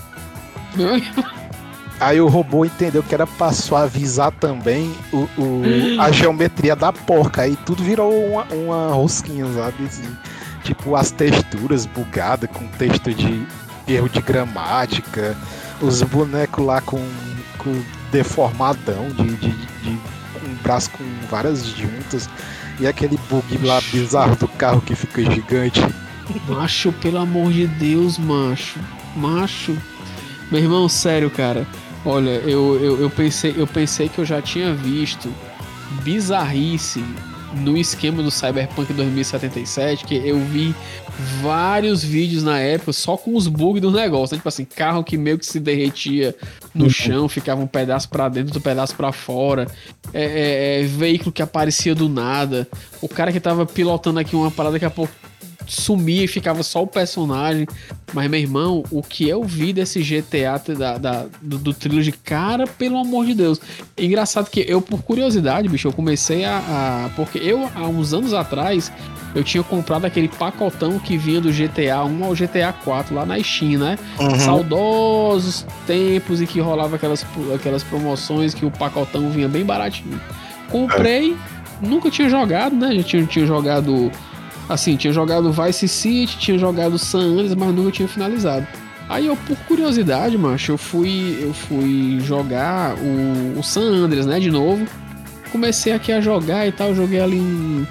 [2.01, 5.61] Aí o robô entendeu que era pra suavizar também o, o
[6.01, 7.43] a geometria da porca.
[7.43, 9.85] Aí tudo virou uma, uma rosquinha, sabe?
[9.85, 10.17] Assim,
[10.63, 13.45] tipo, as texturas bugadas com texto de
[13.87, 15.37] erro de gramática.
[15.79, 17.07] Os bonecos lá com,
[17.59, 19.89] com deformadão, de, de, de,
[20.43, 22.27] um braço com várias juntas.
[22.79, 25.81] E aquele bug lá bizarro do carro que fica gigante.
[26.47, 28.79] Macho, pelo amor de Deus, macho.
[29.15, 29.77] Macho.
[30.51, 31.67] Meu irmão, sério, cara.
[32.05, 35.31] Olha, eu, eu, eu, pensei, eu pensei que eu já tinha visto
[36.03, 37.03] bizarrice
[37.53, 40.73] no esquema do Cyberpunk 2077, que eu vi
[41.41, 44.39] vários vídeos na época só com os bugs do negócio, né?
[44.39, 46.35] tipo assim, carro que meio que se derretia
[46.73, 46.89] no uhum.
[46.89, 49.67] chão, ficava um pedaço para dentro, outro pedaço para fora,
[50.13, 52.67] é, é, é, veículo que aparecia do nada,
[53.01, 55.13] o cara que tava pilotando aqui uma parada daqui a pouco
[55.71, 57.65] sumia e ficava só o personagem.
[58.13, 62.67] Mas, meu irmão, o que eu vi desse GTA da, da do, do Trilogy, cara,
[62.67, 63.61] pelo amor de Deus.
[63.97, 67.09] Engraçado que eu, por curiosidade, bicho, eu comecei a, a.
[67.15, 68.91] Porque eu, há uns anos atrás,
[69.33, 73.41] eu tinha comprado aquele pacotão que vinha do GTA 1 ao GTA 4 lá na
[73.41, 73.97] Steam, né?
[74.19, 74.39] Uhum.
[74.39, 80.19] Saudosos tempos e que rolava aquelas, aquelas promoções que o pacotão vinha bem baratinho.
[80.69, 81.87] Comprei, é.
[81.87, 82.93] nunca tinha jogado, né?
[82.95, 84.11] Já tinha, tinha jogado
[84.71, 88.65] Assim, tinha jogado Vice City, tinha jogado San Andreas, mas nunca tinha finalizado.
[89.09, 94.39] Aí eu, por curiosidade, macho, eu fui, eu fui jogar o, o San Andreas, né,
[94.39, 94.87] de novo.
[95.51, 97.85] Comecei aqui a jogar e tal, joguei ali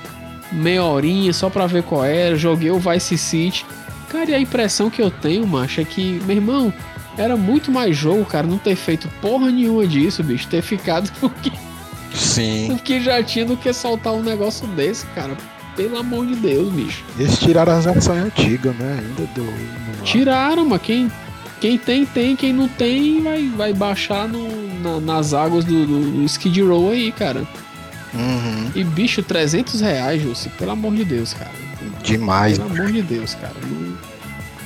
[0.50, 3.66] meia horinha só pra ver qual era, joguei o Vice City.
[4.08, 6.72] Cara, e a impressão que eu tenho, macho, é que, meu irmão,
[7.18, 11.52] era muito mais jogo, cara, não ter feito porra nenhuma disso, bicho, ter ficado porque...
[12.14, 12.72] Sim.
[12.72, 15.36] O que já tinha do que soltar um negócio desse, cara.
[15.76, 17.04] Pelo amor de Deus, bicho.
[17.18, 18.98] Eles tiraram as ações antigas, né?
[19.00, 20.04] Ainda do.
[20.04, 21.10] Tiraram, mas quem,
[21.60, 22.36] quem tem, tem.
[22.36, 24.48] Quem não tem, vai, vai baixar no,
[24.80, 27.46] na, nas águas do, do, do, Skid Row aí, cara.
[28.12, 28.70] Uhum.
[28.74, 30.48] E bicho, 300 reais, Jussi.
[30.50, 31.52] Pelo amor de Deus, cara.
[32.02, 32.58] Demais.
[32.58, 33.54] Pelo amor de Deus, cara.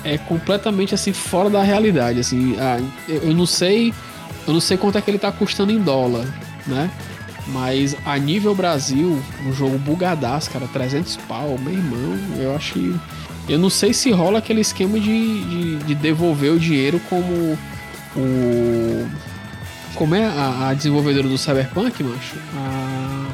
[0.03, 2.21] É completamente assim, fora da realidade.
[2.21, 3.93] Assim, ah, eu não sei.
[4.47, 6.27] Eu não sei quanto é que ele tá custando em dólar,
[6.67, 6.90] né?
[7.48, 12.96] Mas a nível Brasil, um jogo bugadaço, cara, 300 pau, meu irmão, eu acho que.
[13.46, 17.59] Eu não sei se rola aquele esquema de, de, de devolver o dinheiro como
[18.16, 19.07] o.
[19.94, 22.37] Como é a, a desenvolvedora do Cyberpunk, macho?
[22.57, 23.26] A.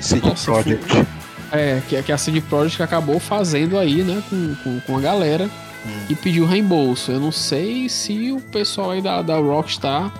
[0.00, 1.06] CD Projekt.
[1.50, 5.48] É, que, que a CD Projekt acabou fazendo aí, né, com, com, com a galera
[5.86, 6.04] hum.
[6.08, 7.10] e pediu reembolso.
[7.10, 10.12] Eu não sei se o pessoal aí da, da Rockstar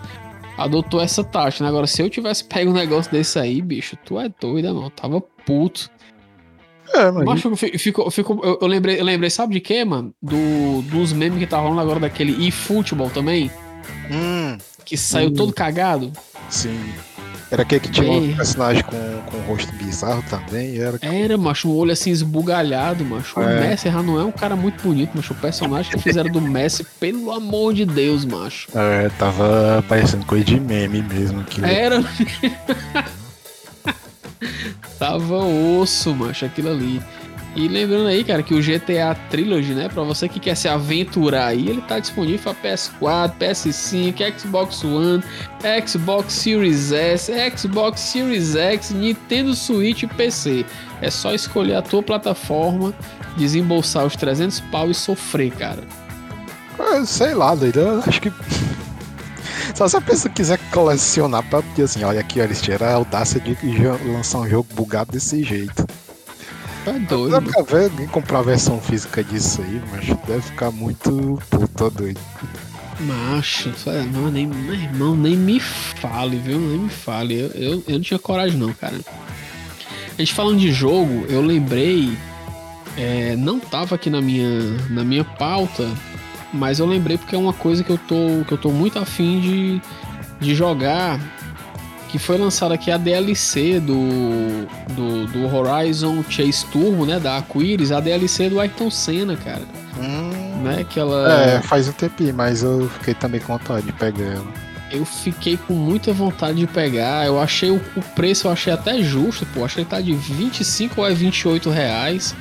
[0.59, 1.71] adotou essa taxa, né?
[1.71, 4.91] Agora, se eu tivesse pego um negócio desse aí, bicho, tu é doida, mano.
[4.91, 5.89] Tava puto.
[6.93, 7.45] É, mas.
[7.45, 10.13] mas fico, fico, eu, eu, lembrei, eu lembrei, sabe de quê, mano?
[10.21, 13.51] Do, dos memes que tá rolando agora daquele eFootball também.
[14.11, 14.59] Hum.
[14.85, 15.35] Que saiu hum.
[15.35, 16.13] todo cagado.
[16.51, 16.79] Sim.
[17.51, 20.79] Era aquele que tinha um personagem com, com um rosto bizarro também.
[20.79, 23.41] Era, era macho, um olho assim esbugalhado, macho.
[23.41, 23.43] É.
[23.43, 25.33] O Messi já não é um cara muito bonito, macho.
[25.33, 28.69] O personagem que fizeram do Messi, pelo amor de Deus, macho.
[28.75, 31.41] É, tava parecendo coisa de meme mesmo.
[31.41, 31.67] Aquilo.
[31.67, 32.05] Era.
[34.99, 37.03] tava osso, macho, aquilo ali.
[37.59, 41.47] E lembrando aí, cara, que o GTA Trilogy, né, para você que quer se aventurar
[41.47, 45.25] aí, ele tá disponível para PS4, PS5, Xbox One,
[45.85, 50.65] Xbox Series S, Xbox Series X, Nintendo Switch e PC.
[51.03, 52.95] É só escolher a tua plataforma,
[53.37, 55.83] desembolsar os 300 pau e sofrer, cara.
[56.79, 58.33] É, sei lá, doido, acho que
[59.75, 63.41] só se a pessoa quiser colecionar pra dizer assim, olha aqui, eles tiveram a audácia
[63.41, 63.57] de
[64.13, 65.98] lançar um jogo bugado desse jeito.
[66.85, 67.31] Tá doido.
[67.31, 71.91] Dá pra ver alguém comprar a versão física disso aí, mas deve ficar muito puta
[71.91, 72.21] doido.
[73.01, 73.73] Macho,
[74.13, 76.59] não, nem, meu irmão, nem me fale, viu?
[76.59, 77.39] Nem me fale.
[77.39, 78.99] Eu, eu, eu não tinha coragem, não, cara.
[80.19, 82.17] A gente falando de jogo, eu lembrei.
[82.97, 84.61] É, não tava aqui na minha,
[84.91, 85.89] na minha pauta,
[86.53, 89.41] mas eu lembrei porque é uma coisa que eu tô, que eu tô muito afim
[89.41, 89.83] de,
[90.41, 91.21] de jogar.
[92.09, 97.21] Que foi lançada aqui a DLC do, do, do Horizon Chase Turbo, né?
[97.21, 99.63] Da Aquiris, a DLC do Ayrton Senna, cara.
[99.99, 100.87] Hum, Né?
[100.89, 101.33] Que ela.
[101.33, 104.69] É, faz um tempinho, mas eu fiquei também com vontade de pegar ela.
[104.91, 107.27] Eu fiquei com muita vontade de pegar.
[107.27, 109.65] Eu achei o, o preço, eu achei até justo, pô.
[109.65, 112.35] Achei que tá de 25 ou é 28 reais.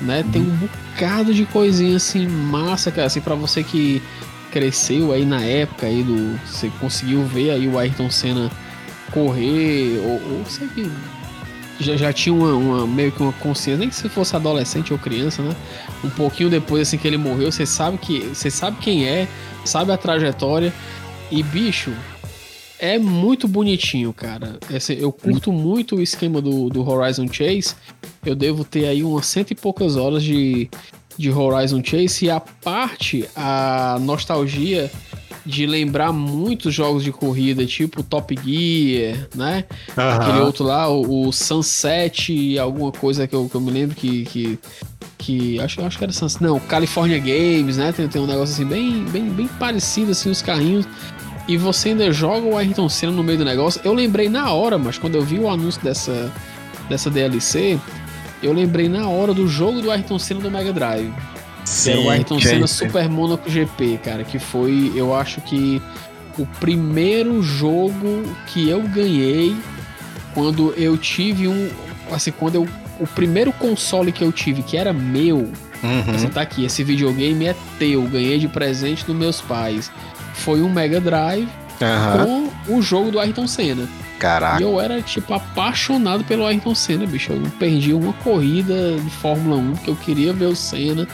[0.00, 0.24] Né?
[0.30, 3.06] Tem um bocado de coisinha assim, massa, cara.
[3.06, 4.02] Assim, pra você que
[4.50, 6.38] cresceu aí na época aí do.
[6.46, 8.50] Você conseguiu ver aí o Ayrton Senna
[9.12, 10.90] correr, ou, ou você que
[11.80, 14.98] já, já tinha uma, uma- meio que uma consciência, nem que se fosse adolescente ou
[14.98, 15.54] criança, né?
[16.04, 18.20] Um pouquinho depois assim que ele morreu, você sabe que.
[18.20, 19.26] Você sabe quem é,
[19.64, 20.72] sabe a trajetória.
[21.30, 21.92] E, bicho,
[22.78, 24.58] é muito bonitinho, cara.
[24.70, 27.74] Esse- eu curto muito o esquema do, do Horizon Chase.
[28.26, 30.68] Eu devo ter aí umas cento e poucas horas de,
[31.16, 32.26] de Horizon Chase.
[32.26, 34.90] E a parte, a nostalgia
[35.44, 39.64] de lembrar muitos jogos de corrida, tipo Top Gear, né?
[39.96, 44.24] Aquele outro lá, o, o Sunset, alguma coisa que eu, que eu me lembro que.
[44.24, 44.58] que
[45.18, 46.42] que acho, acho que era Sunset.
[46.42, 47.92] Não, California Games, né?
[47.92, 50.86] Tem, tem um negócio assim bem, bem, bem parecido, assim, os carrinhos.
[51.46, 53.80] E você ainda joga o Ayrton Senna no meio do negócio.
[53.84, 56.32] Eu lembrei na hora, mas quando eu vi o anúncio dessa,
[56.88, 57.78] dessa DLC,
[58.42, 61.12] eu lembrei na hora do jogo do Ayrton Senna do Mega Drive.
[61.84, 65.80] Que era o Ayrton Senna Super Monaco GP, cara, que foi, eu acho que
[66.38, 69.56] o primeiro jogo que eu ganhei
[70.34, 71.68] quando eu tive um,
[72.12, 75.50] assim, quando eu o primeiro console que eu tive que era meu,
[76.12, 76.30] você Uhum.
[76.30, 79.90] tá aqui, esse videogame é teu, ganhei de presente dos meus pais.
[80.34, 81.48] Foi um Mega Drive
[81.80, 82.50] Aham.
[82.66, 83.84] com o jogo do Ayrton Senna.
[83.84, 84.62] E Caraca.
[84.62, 87.32] eu era, tipo, apaixonado pelo Ayrton Senna, bicho.
[87.32, 91.08] Eu perdi uma corrida de Fórmula 1 porque eu queria ver o Senna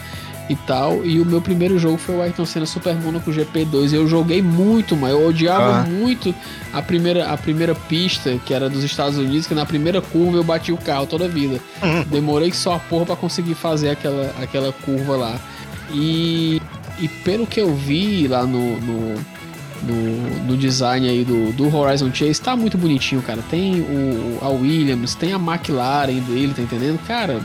[0.49, 1.05] e tal.
[1.05, 3.93] E o meu primeiro jogo foi o Ayrton Senna Super Monaco GP2.
[3.93, 5.83] Eu joguei muito, mas eu odiava Ah.
[5.85, 6.35] muito
[6.73, 10.45] a primeira, a primeira pista, que era dos Estados Unidos, que na primeira curva eu
[10.45, 11.61] bati o carro toda a vida.
[11.83, 12.03] Uhum.
[12.11, 15.41] Demorei só a porra pra conseguir fazer aquela, aquela curva lá.
[15.93, 16.61] E,
[16.99, 19.15] e pelo que eu vi lá no, no,
[19.83, 23.41] no, no design aí do, do Horizon Chase, tá muito bonitinho, cara.
[23.51, 26.99] Tem o, a Williams, tem a McLaren dele, tá entendendo?
[27.07, 27.41] Cara,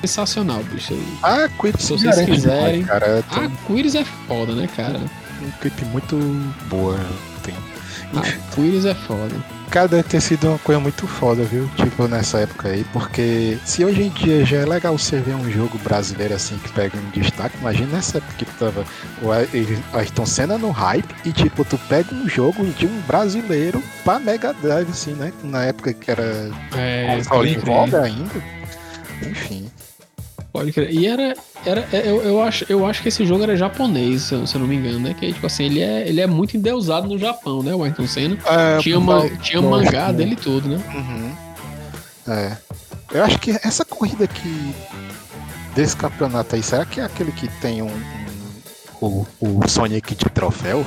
[0.00, 0.96] sensacional, bicho.
[1.22, 2.80] Ah, Quiris Se vocês garante quiserem.
[2.82, 4.98] demais, Cara, A tem Quiris é foda, né, cara?
[5.40, 6.16] uma equipe muito
[6.68, 6.98] boa.
[7.42, 7.54] Tem.
[8.16, 9.34] A Quiris é foda.
[9.70, 11.68] Cara, deve ter sido uma coisa muito foda, viu?
[11.76, 15.50] Tipo, nessa época aí, porque se hoje em dia já é legal você ver um
[15.50, 18.84] jogo brasileiro assim que pega um destaque, imagina nessa época que tava
[19.20, 19.48] o Ay-
[19.94, 24.54] Ayrton Senna no hype e tipo, tu pega um jogo de um brasileiro pra Mega
[24.54, 25.32] Drive, assim, né?
[25.42, 27.58] Na época que era É, crer.
[27.58, 28.30] voga ainda.
[29.28, 29.68] Enfim.
[30.54, 30.88] Pode crer.
[30.94, 31.34] E era.
[31.66, 34.54] era é, eu, eu, acho, eu acho que esse jogo era japonês, se eu, se
[34.54, 35.12] eu não me engano, né?
[35.12, 37.74] Que tipo assim, ele é, ele é muito endeusado no Japão, né?
[37.74, 38.38] O Ayrton Senna.
[38.46, 40.80] É, tinha pessoal- ma, tinha acho mangá que- dele tudo, né?
[40.94, 42.32] Uhum.
[42.32, 42.56] É.
[43.12, 44.72] Eu acho que essa corrida aqui
[45.74, 47.90] desse campeonato aí, será que é aquele que tem um,
[49.02, 50.86] um- o, o Sonic de troféu?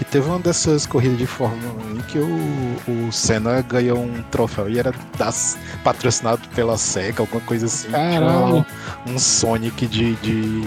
[0.00, 4.22] Que teve uma dessas corridas de Fórmula 1 em que o, o Senna ganhou um
[4.30, 7.90] troféu e era das, patrocinado pela SEGA, alguma coisa assim.
[7.90, 8.64] Caralho.
[9.06, 10.62] Um, um Sonic de, de.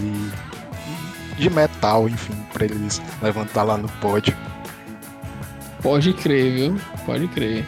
[1.35, 4.37] de metal, enfim, pra eles levantar lá no pódio.
[5.81, 6.77] Pode crer, viu?
[7.03, 7.65] Pode crer.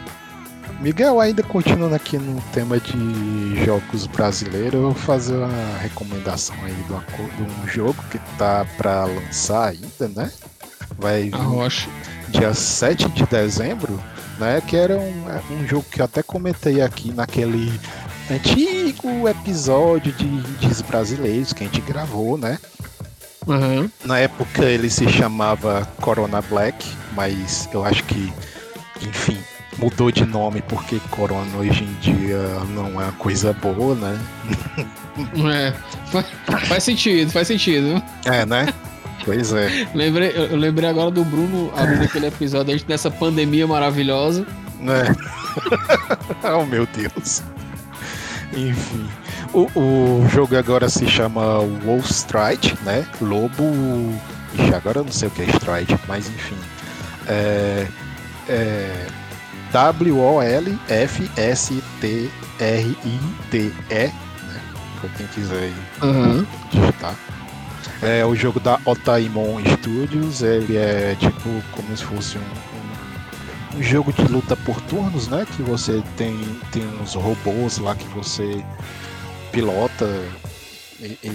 [0.78, 6.72] Miguel, ainda continuando aqui no tema de jogos brasileiros, eu vou fazer uma recomendação aí
[6.72, 10.30] de, um jogo que tá pra lançar ainda, né?
[10.98, 11.88] Vai vir rocha.
[12.28, 14.00] dia 7 de dezembro,
[14.38, 14.60] né?
[14.66, 17.72] Que era um, um jogo que eu até comentei aqui naquele
[18.30, 22.58] antigo episódio de indies brasileiros que a gente gravou, né?
[23.48, 23.90] Aham.
[24.04, 28.32] Na época ele se chamava Corona Black, mas eu acho que,
[29.00, 29.38] enfim,
[29.78, 32.38] mudou de nome porque Corona hoje em dia
[32.70, 34.18] não é uma coisa boa, né?
[35.50, 35.72] É.
[36.10, 36.26] Faz,
[36.68, 38.02] faz sentido, faz sentido.
[38.26, 38.66] É, né?
[39.26, 39.86] Pois é.
[39.94, 44.46] Lembrei, eu lembrei agora do Bruno abrindo aquele episódio a gente dessa pandemia maravilhosa.
[44.80, 45.14] né?
[46.56, 47.42] oh meu Deus.
[48.56, 49.06] Enfim.
[49.52, 53.04] O, o jogo agora se chama Wall Stride, né?
[53.20, 54.14] Lobo.
[54.54, 56.56] Ixi, agora eu não sei o que é Stride, mas enfim.
[57.26, 57.86] É,
[58.48, 59.06] é,
[59.72, 60.70] W-O-L-F-S-T-R-I-T-E,
[63.90, 64.12] né?
[65.00, 65.72] Pra quem quiser
[66.02, 66.46] Aham.
[66.70, 67.14] digitar.
[68.02, 73.82] É o jogo da Otaimon Studios, ele é tipo como se fosse um, um- um
[73.82, 75.46] jogo de luta por turnos, né?
[75.56, 76.36] Que você tem,
[76.72, 78.62] tem uns robôs lá que você
[79.52, 80.06] pilota
[81.00, 81.28] e, e-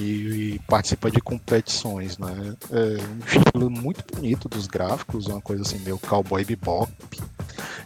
[0.55, 2.53] e participa de competições, né?
[2.71, 6.91] É um estilo muito bonito dos gráficos, uma coisa assim meio cowboy bebop.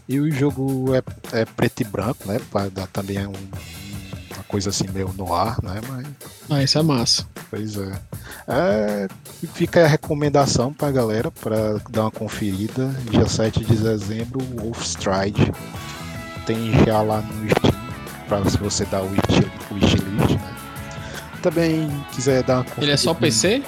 [0.07, 1.01] E o jogo é,
[1.41, 2.39] é preto e branco, né?
[2.51, 3.33] Para dar também um-
[4.55, 5.81] coisa assim meio no ar, né?
[5.89, 6.05] Mas
[6.49, 7.27] Ah, isso é massa.
[7.49, 7.91] Pois é.
[8.47, 9.07] É,
[9.53, 11.57] Fica a recomendação pra galera pra
[11.89, 12.87] dar uma conferida.
[13.11, 15.51] Dia 7 de dezembro, Wolfstride.
[16.45, 17.73] Tem já lá no Steam,
[18.29, 20.55] pra se você dar o wish- o wishlist, né?
[21.41, 23.63] Também quiser dar uma Ele é só conferida- PC?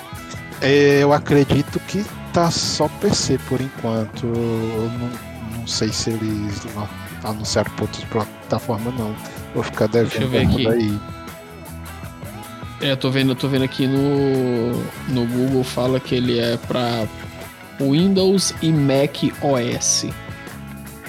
[0.62, 4.26] É, eu acredito que tá só PC por enquanto.
[4.26, 6.62] Eu não, não sei se eles
[7.26, 9.14] anunciaram por outras plataformas, não.
[9.58, 11.00] Vou ficar devendo eu ver aqui.
[12.80, 17.08] É, tô vendo, tô vendo aqui no, no Google fala que ele é pra
[17.80, 20.06] Windows e Mac OS.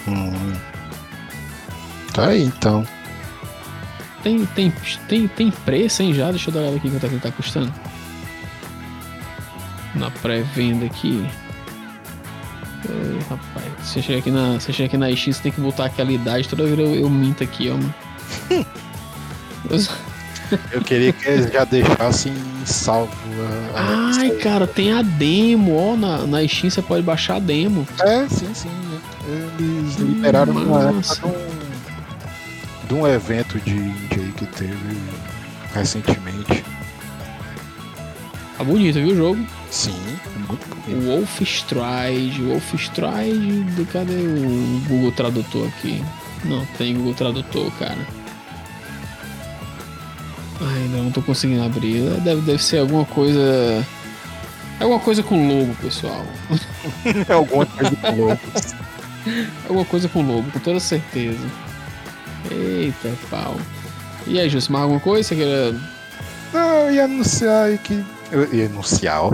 [0.09, 0.55] Hum.
[2.14, 2.86] Tá aí então.
[4.22, 4.72] Tem, tem,
[5.07, 6.30] tem, tem preço, hein, já?
[6.30, 7.74] Deixa eu dar uma olhada aqui quanto é que ele tá custando.
[9.94, 11.28] Na pré-venda aqui.
[12.88, 15.53] Ei, rapaz, se você chegar aqui na, se você chegar aqui na X, você tem
[15.53, 17.74] que botar aquela idade, toda vez eu, eu minto aqui, ó.
[17.74, 18.07] mano.
[20.72, 22.33] Eu- queria que eles já deixassem
[22.64, 23.12] salvo
[23.74, 23.79] a.
[23.81, 25.95] a- Ai, cara, tem a demo, ó.
[25.97, 27.87] Na, na Steam você pode baixar a demo.
[28.01, 28.70] É, sim, sim.
[29.59, 31.14] Eles liberaram Hum, massa.
[31.14, 31.39] época
[32.89, 34.97] de um, um evento de indie aí que teve
[35.74, 36.64] recentemente.
[38.57, 39.47] Tá bonito, viu o jogo?
[39.70, 39.95] Sim,
[40.49, 41.07] muito O bonito.
[41.07, 46.03] Wolfstride, Wolfstride, de- cadê o Google Tradutor aqui?
[46.45, 47.99] Não tem Google Tradutor, cara.
[50.61, 52.02] Ai, ainda não tô conseguindo abrir.
[52.20, 53.84] Deve, deve ser alguma coisa.
[54.80, 56.24] Alguma coisa com lobo, pessoal.
[57.28, 58.42] É alguma coisa de louco.
[59.68, 61.46] Alguma coisa com lobo, com toda certeza.
[62.50, 63.56] Eita pau.
[64.26, 65.28] E aí, Jus, mais alguma coisa?
[65.28, 65.74] Você queira
[66.52, 68.04] Não, eu ia anunciar aí que.
[68.30, 69.32] Eu ia anunciar, ó.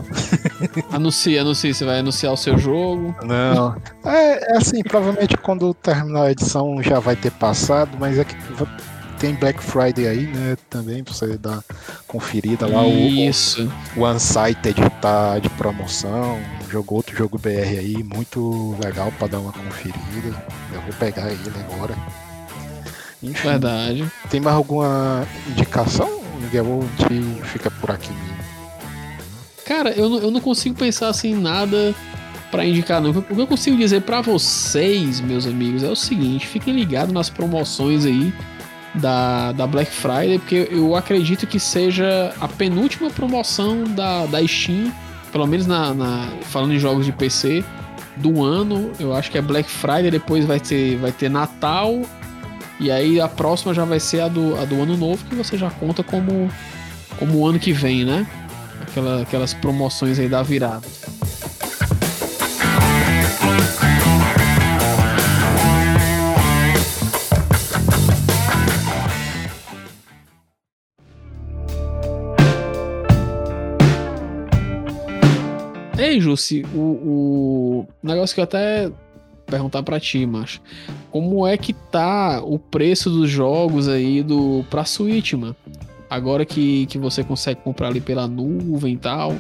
[0.93, 1.41] anunciar?
[1.41, 3.15] Anuncia, você vai anunciar o seu jogo.
[3.25, 3.77] Não.
[4.05, 8.37] É, é assim, provavelmente quando terminar a edição já vai ter passado, mas é que
[9.25, 10.55] tem Black Friday aí, né?
[10.69, 11.65] Também, pra você dar
[12.07, 12.83] conferida lá.
[12.83, 13.73] O, Isso.
[13.97, 16.39] o Unsighted tá de promoção.
[16.69, 20.45] Jogou outro jogo BR aí, muito legal pra dar uma conferida.
[20.75, 21.97] Eu vou pegar ele agora.
[23.23, 24.13] Enfim, Verdade.
[24.29, 26.67] tem mais alguma indicação, Miguel?
[26.67, 26.85] Ou
[27.45, 28.45] fica por aqui mesmo?
[29.65, 31.95] Cara, eu não, eu não consigo pensar assim em nada
[32.51, 33.09] pra indicar, não.
[33.09, 37.31] O que eu consigo dizer pra vocês, meus amigos, é o seguinte: fiquem ligados nas
[37.31, 38.31] promoções aí
[38.95, 44.93] da, da Black Friday, porque eu acredito que seja a penúltima promoção da, da Steam,
[45.33, 47.65] pelo menos na, na- falando em jogos de PC,
[48.17, 48.93] do ano.
[49.01, 52.03] Eu acho que é Black Friday, depois vai ter, vai ter Natal.
[52.79, 55.57] E aí a próxima já vai ser a do, a do ano novo, que você
[55.57, 56.49] já conta como,
[57.19, 58.27] como o ano que vem, né?
[58.83, 60.87] Aquela, aquelas promoções aí da virada.
[76.25, 78.91] Jussi, o, o negócio que eu até
[79.47, 80.61] perguntar pra ti, macho.
[81.11, 85.57] Como é que tá o preço dos jogos aí do pra Switch, mano?
[86.09, 89.35] Agora que, que você consegue comprar ali pela nuvem e tal.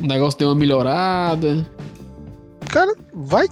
[0.00, 1.66] O negócio deu uma melhorada.
[2.68, 3.48] Cara, vai.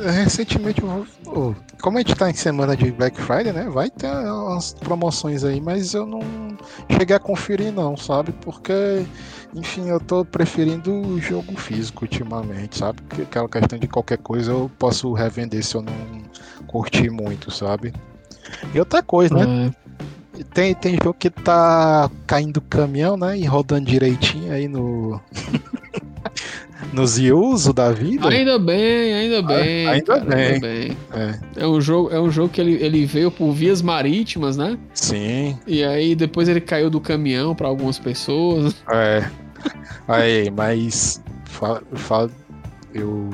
[0.00, 3.68] Recentemente, eu vou- oh, como a gente tá em semana de Black Friday, né?
[3.68, 6.20] Vai ter umas promoções aí, mas eu não
[6.90, 8.32] cheguei a conferir, não, sabe?
[8.40, 8.72] Porque,
[9.54, 13.02] enfim, eu tô preferindo o jogo físico ultimamente, sabe?
[13.02, 15.92] Porque aquela questão de qualquer coisa eu posso revender se eu não
[16.66, 17.92] curtir muito, sabe?
[18.72, 19.72] E outra coisa, né?
[20.38, 23.36] É, Tem, tem jogo que tá caindo caminhão, né?
[23.36, 25.20] E rodando direitinho aí no.
[26.92, 28.28] nos uso da vida.
[28.28, 29.88] ainda bem, ainda bem.
[29.88, 30.44] ainda cara, bem.
[30.54, 30.96] Ainda bem.
[31.12, 34.78] É, É um jogo, é um jogo que ele, ele veio por vias marítimas, né?
[34.94, 38.74] sim, E aí depois ele caiu do caminhão pra algumas pessoas.
[38.90, 39.28] é.
[40.06, 41.22] Aí, mas.
[41.44, 42.30] Fala, fala-
[42.94, 43.28] eu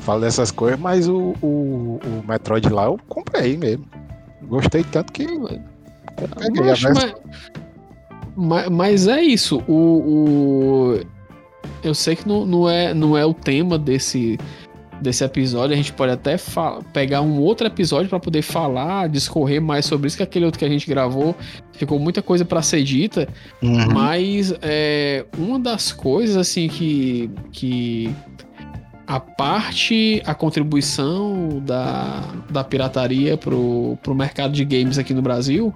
[0.00, 3.86] falo dessas coisas, mas o, o, o Metroid lá eu comprei mesmo.
[4.42, 5.26] Gostei tanto que
[6.62, 6.92] versão.
[6.94, 7.14] mas,
[8.36, 9.62] mas, mas é isso.
[9.68, 11.00] O, o-
[11.84, 14.38] eu sei que não, não, é, não é o tema desse,
[15.00, 15.74] desse episódio.
[15.74, 16.36] A gente pode até
[16.92, 20.64] pegar um outro episódio para poder falar, discorrer mais sobre isso, que aquele outro que
[20.64, 21.36] a gente gravou.
[21.72, 23.28] Ficou muita coisa para ser dita.
[23.62, 23.92] Uhum.
[23.92, 27.30] Mas é, uma das coisas, assim, que.
[27.52, 28.14] que
[29.06, 35.74] a parte, a contribuição da, da pirataria pro, pro mercado de games aqui no Brasil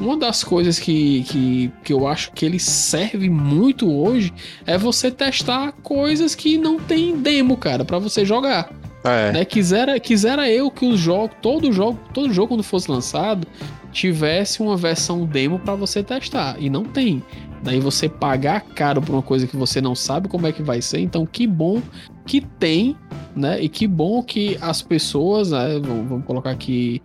[0.00, 4.32] uma das coisas que, que, que eu acho que ele serve muito hoje
[4.66, 8.70] é você testar coisas que não tem demo, cara, para você jogar.
[9.04, 9.32] É.
[9.32, 9.44] Né?
[9.44, 13.46] Quisera, quisera eu que os jogos, todo jogo, todo jogo quando fosse lançado,
[13.92, 16.56] tivesse uma versão demo para você testar.
[16.58, 17.22] E não tem.
[17.62, 20.82] Daí você pagar caro por uma coisa que você não sabe como é que vai
[20.82, 21.00] ser.
[21.00, 21.80] Então, que bom
[22.26, 22.96] que tem,
[23.34, 23.60] né?
[23.60, 25.80] E que bom que as pessoas, né?
[25.82, 27.00] vamos colocar aqui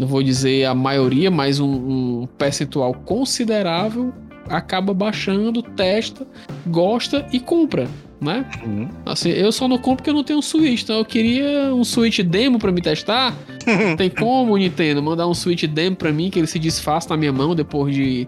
[0.00, 4.14] não vou dizer a maioria, mas um, um percentual considerável
[4.48, 6.26] acaba baixando, testa,
[6.66, 7.86] gosta e compra,
[8.18, 8.46] né?
[8.64, 8.88] Uhum.
[9.04, 11.84] Assim, eu só não compro porque eu não tenho um Switch, então eu queria um
[11.84, 13.36] Switch demo para me testar.
[13.98, 17.32] Tem como, Nintendo, mandar um Switch demo para mim que ele se desfaça na minha
[17.32, 18.26] mão depois de,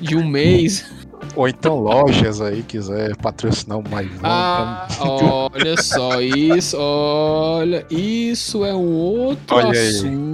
[0.00, 0.88] de um mês.
[1.34, 8.74] Ou então lojas aí quiser patrocinar o mais Ah, olha só, isso, olha, isso é
[8.74, 10.06] um outro olha assunto.
[10.06, 10.27] Aí.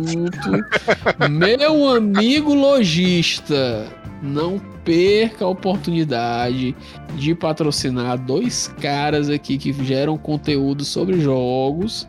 [1.30, 3.86] Meu amigo lojista,
[4.22, 6.74] não perca a oportunidade
[7.16, 12.06] de patrocinar dois caras aqui que geram conteúdo sobre jogos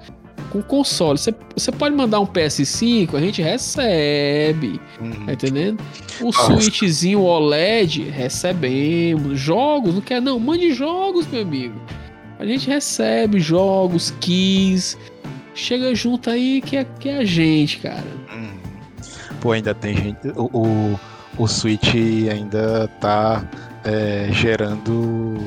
[0.52, 1.18] com console.
[1.18, 4.80] Você pode mandar um PS5, a gente recebe.
[5.26, 5.82] Tá entendendo?
[6.22, 6.60] O Nossa.
[6.60, 9.40] Switchzinho OLED, recebemos.
[9.40, 10.40] Jogos, não quer não?
[10.40, 11.80] Mande jogos, meu amigo.
[12.40, 14.98] A gente recebe jogos, keys.
[15.56, 18.04] Chega junto aí que é, que é a gente, cara.
[18.32, 18.58] Hum.
[19.40, 20.28] Pô, ainda tem gente.
[20.36, 21.00] O, o,
[21.38, 21.96] o Switch
[22.30, 23.48] ainda tá
[23.86, 25.38] é, gerando.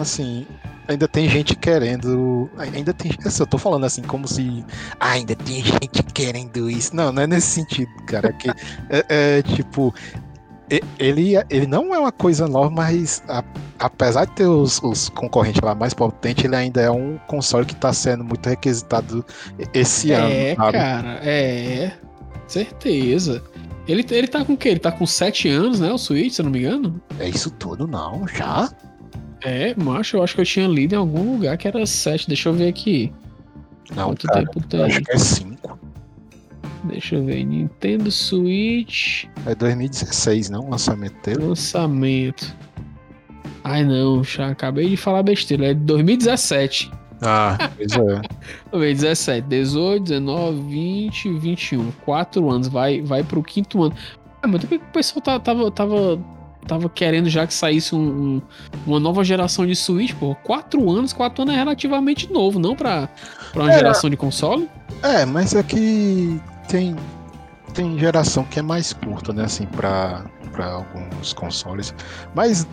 [0.00, 0.46] Assim,
[0.88, 2.50] ainda tem gente querendo.
[2.56, 3.12] Ainda tem.
[3.38, 4.64] Eu tô falando assim, como se.
[4.98, 6.94] Ah, ainda tem gente querendo isso.
[6.96, 8.32] Não, não é nesse sentido, cara.
[8.32, 8.48] Que
[8.88, 9.94] é, é, tipo.
[10.98, 13.44] Ele, ele não é uma coisa nova, mas a,
[13.78, 17.74] apesar de ter os, os, concorrentes lá mais potentes, ele ainda é um console que
[17.74, 19.24] está sendo muito requisitado
[19.74, 20.32] esse é, ano.
[20.32, 21.92] É, cara, é.
[22.46, 23.42] Certeza.
[23.86, 24.70] Ele, ele tá com o quê?
[24.70, 25.92] Ele tá com 7 anos, né?
[25.92, 27.00] O Switch, se eu não me engano.
[27.18, 28.26] É isso tudo, não?
[28.26, 28.70] Já?
[29.42, 32.26] É, macho, eu acho que eu tinha lido em algum lugar que era 7.
[32.26, 33.12] Deixa eu ver aqui.
[33.94, 34.82] Não, Quanto cara, tempo tem?
[34.82, 35.78] Acho que é 5.
[36.84, 37.44] Deixa eu ver.
[37.44, 39.24] Nintendo Switch.
[39.46, 40.60] É 2016, não?
[40.60, 41.44] O lançamento dele?
[41.44, 42.54] Lançamento.
[43.62, 45.70] Ai não, já acabei de falar besteira.
[45.70, 46.90] É de 2017.
[47.22, 48.22] Ah, pois é.
[48.70, 51.90] 2017, 18, 19, 20, 21.
[52.04, 52.68] 4 anos.
[52.68, 53.94] Vai, vai pro quinto ano.
[54.42, 56.34] Ah, mas o pessoal tava, tava, tava
[56.66, 58.42] tava querendo já que saísse um, um,
[58.86, 60.34] uma nova geração de Switch, pô.
[60.36, 63.08] Quatro anos, quatro anos é relativamente novo, não pra,
[63.52, 64.68] pra uma é, geração de console?
[65.02, 66.96] É, mas é que tem,
[67.72, 70.24] tem geração que é mais curta, né, assim, pra
[70.56, 71.94] alguns consoles.
[72.34, 72.66] Mas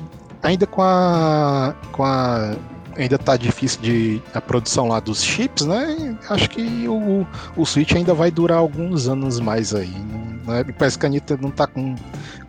[0.43, 1.75] ainda com a.
[1.91, 2.55] com a.
[2.97, 6.17] Ainda tá difícil de a produção lá dos chips, né?
[6.29, 7.25] Acho que o,
[7.55, 9.87] o Switch ainda vai durar alguns anos mais aí.
[10.45, 10.65] Né?
[10.77, 11.95] Parece que a Nintendo não tá com,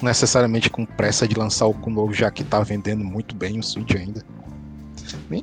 [0.03, 3.95] necessariamente com pressa de lançar o novo, já que tá vendendo muito bem o Switch
[3.95, 4.25] ainda.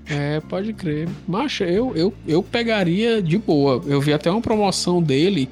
[0.10, 1.08] É, pode crer.
[1.28, 3.82] Macho, eu, eu, eu pegaria de boa.
[3.86, 5.50] Eu vi até uma promoção dele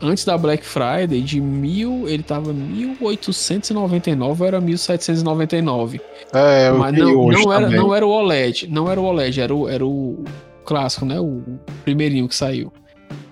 [0.00, 6.00] antes da Black Friday de mil, ele tava 1899 ou era 1799.
[6.32, 9.68] É, Mas não, não era, não era o OLED, não era o OLED, era o,
[9.68, 10.24] era o
[10.64, 11.18] clássico, né?
[11.20, 11.42] O
[11.84, 12.72] primeirinho que saiu,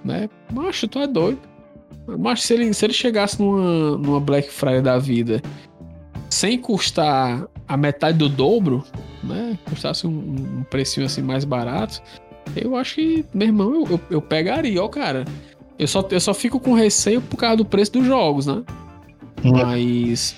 [0.05, 0.29] né?
[0.53, 1.41] Macho, tu é doido.
[2.19, 5.43] Mas se ele, se ele chegasse numa, numa Black Friday da vida
[6.31, 8.85] sem custar a metade do dobro,
[9.23, 9.59] né?
[9.69, 12.01] Custasse um, um precinho assim mais barato,
[12.55, 15.25] eu acho que, meu irmão, eu, eu, eu, pegaria, ó, cara.
[15.79, 18.63] Eu só, eu só fico com receio por causa do preço dos jogos, né?
[19.45, 19.53] Uhum.
[19.53, 20.35] Mas.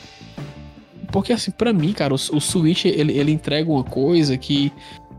[1.12, 4.72] Porque, assim, para mim, cara, o, o Switch ele, ele entrega uma coisa que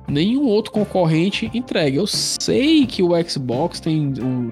[0.08, 1.98] nenhum outro concorrente entrega.
[1.98, 4.52] Eu sei que o Xbox tem um,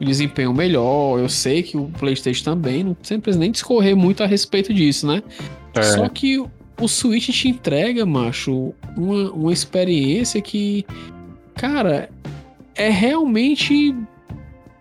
[0.00, 1.18] desempenho melhor.
[1.18, 5.22] Eu sei que o PlayStation também, não precisa nem discorrer muito a respeito disso, né?
[5.74, 5.82] É.
[5.82, 10.84] Só que o Switch te entrega, macho, uma, uma experiência que,
[11.54, 12.10] cara,
[12.74, 13.94] é realmente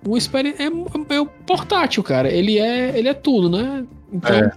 [0.05, 0.63] uma experiência.
[0.63, 2.29] É, é, é portátil, cara.
[2.29, 3.85] Ele é, ele é tudo, né?
[4.11, 4.35] Então.
[4.35, 4.51] É.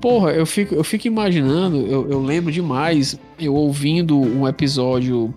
[0.00, 5.32] Porra, eu fico, eu fico imaginando, eu, eu lembro demais, eu ouvindo um episódio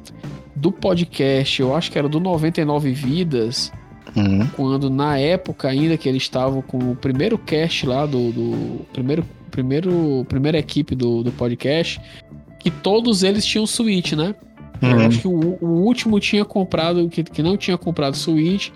[0.53, 3.71] do podcast, eu acho que era do 99 Vidas,
[4.17, 4.47] Uhum.
[4.55, 9.23] Quando na época ainda que eles estavam com o primeiro cast lá do, do primeiro,
[9.51, 12.01] primeiro primeira equipe do, do podcast,
[12.59, 14.33] que todos eles tinham Switch, né?
[14.81, 14.91] Hum.
[14.91, 18.69] Eu acho que o, o, último tinha comprado, que, que não tinha comprado Switch,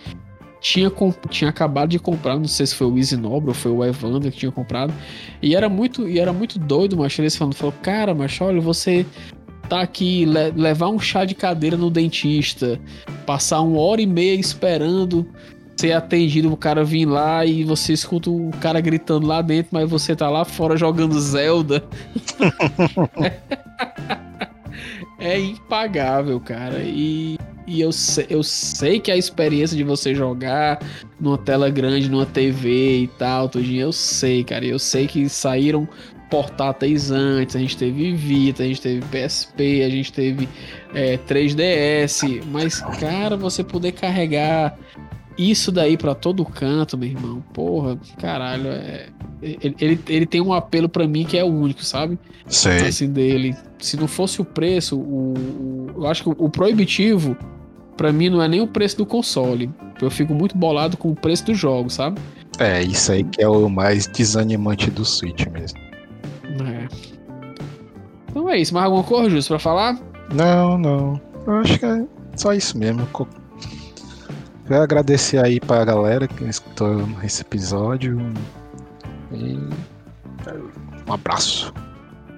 [0.61, 0.91] tinha,
[1.29, 4.31] tinha acabado de comprar, não sei se foi o Easy Nobre ou foi o Evander
[4.31, 4.93] que tinha comprado.
[5.41, 9.05] E era muito, e era muito doido, mas eles falando, falou, cara, mas olha, você
[9.67, 12.79] tá aqui, le levar um chá de cadeira no dentista,
[13.25, 15.27] passar uma hora e meia esperando
[15.75, 19.89] ser atendido, o cara vir lá e você escuta o cara gritando lá dentro, mas
[19.89, 21.83] você tá lá fora jogando Zelda.
[25.17, 26.83] é impagável, cara.
[26.83, 30.79] E e eu, sei, eu sei que a experiência de você jogar
[31.19, 34.65] numa tela grande, numa TV e tal, tudinho, eu sei, cara.
[34.65, 35.87] Eu sei que saíram
[36.29, 40.47] portáteis antes, a gente teve Vita, a gente teve PSP, a gente teve
[40.93, 44.77] é, 3DS, mas, cara, você poder carregar
[45.49, 49.07] isso daí para todo canto, meu irmão, porra, caralho, é,
[49.41, 52.19] ele, ele, ele tem um apelo para mim que é único, sabe?
[52.47, 52.87] Sei.
[52.87, 53.55] Assim, dele.
[53.79, 57.35] Se não fosse o preço, o, o eu acho que o, o proibitivo
[57.97, 59.69] para mim não é nem o preço do console.
[60.01, 62.19] Eu fico muito bolado com o preço do jogo, sabe?
[62.59, 65.79] É, isso aí que é o mais desanimante do Switch mesmo.
[66.65, 66.87] É.
[68.29, 68.73] Então é isso.
[68.73, 69.99] Mais alguma coisa, Justo, pra falar?
[70.33, 71.21] Não, não.
[71.45, 73.07] Eu acho que é só isso mesmo.
[74.71, 78.17] Quero agradecer aí pra galera que escutou esse episódio.
[79.29, 79.59] E
[81.05, 81.73] um abraço.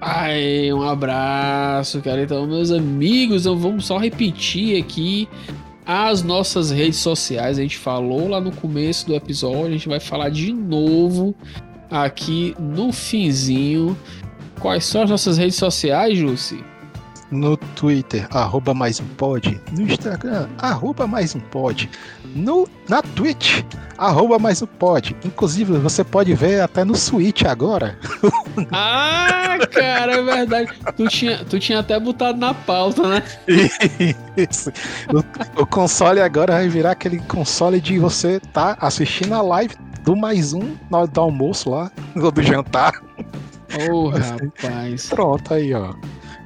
[0.00, 2.24] Ai, um abraço, cara.
[2.24, 5.28] Então, meus amigos, então vamos só repetir aqui
[5.86, 7.56] as nossas redes sociais.
[7.56, 11.36] A gente falou lá no começo do episódio, a gente vai falar de novo
[11.88, 13.96] aqui no finzinho.
[14.58, 16.64] Quais são as nossas redes sociais, Jussi?
[17.34, 21.90] no Twitter, arroba mais um pod, no Instagram, arroba mais um pod,
[22.34, 23.62] no, na Twitch,
[23.96, 25.16] arroba mais um pod.
[25.24, 27.98] Inclusive, você pode ver até no Switch agora.
[28.70, 30.72] Ah, cara, é verdade.
[30.96, 33.22] Tu tinha, tu tinha até botado na pauta, né?
[34.36, 34.70] Isso.
[35.12, 39.74] O, o console agora vai virar aquele console de você tá assistindo a live
[40.04, 42.92] do mais um na hora do almoço lá, ou do jantar.
[43.90, 45.08] Oh, rapaz.
[45.08, 45.94] Pronto, aí, ó.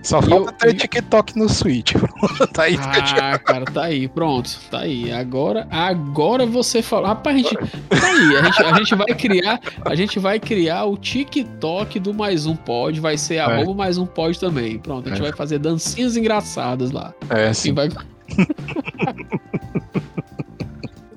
[0.02, 0.74] Só falta eu, ter.
[0.74, 1.92] TikTok no Switch.
[2.52, 4.58] tá aí, ah, cara, tá aí, pronto.
[4.70, 5.12] Tá aí.
[5.12, 7.08] Agora, agora você fala.
[7.08, 7.56] Rapaz, a gente.
[7.56, 8.36] Tá aí.
[8.36, 9.60] A gente, a gente vai criar.
[9.84, 13.00] A gente vai criar o TikTok do mais um pod.
[13.00, 13.74] Vai ser a é.
[13.74, 14.78] mais um pod também.
[14.78, 15.24] Pronto, a gente é.
[15.24, 17.12] vai fazer dancinhas engraçadas lá.
[17.28, 17.70] É, sim.
[17.70, 17.88] E vai.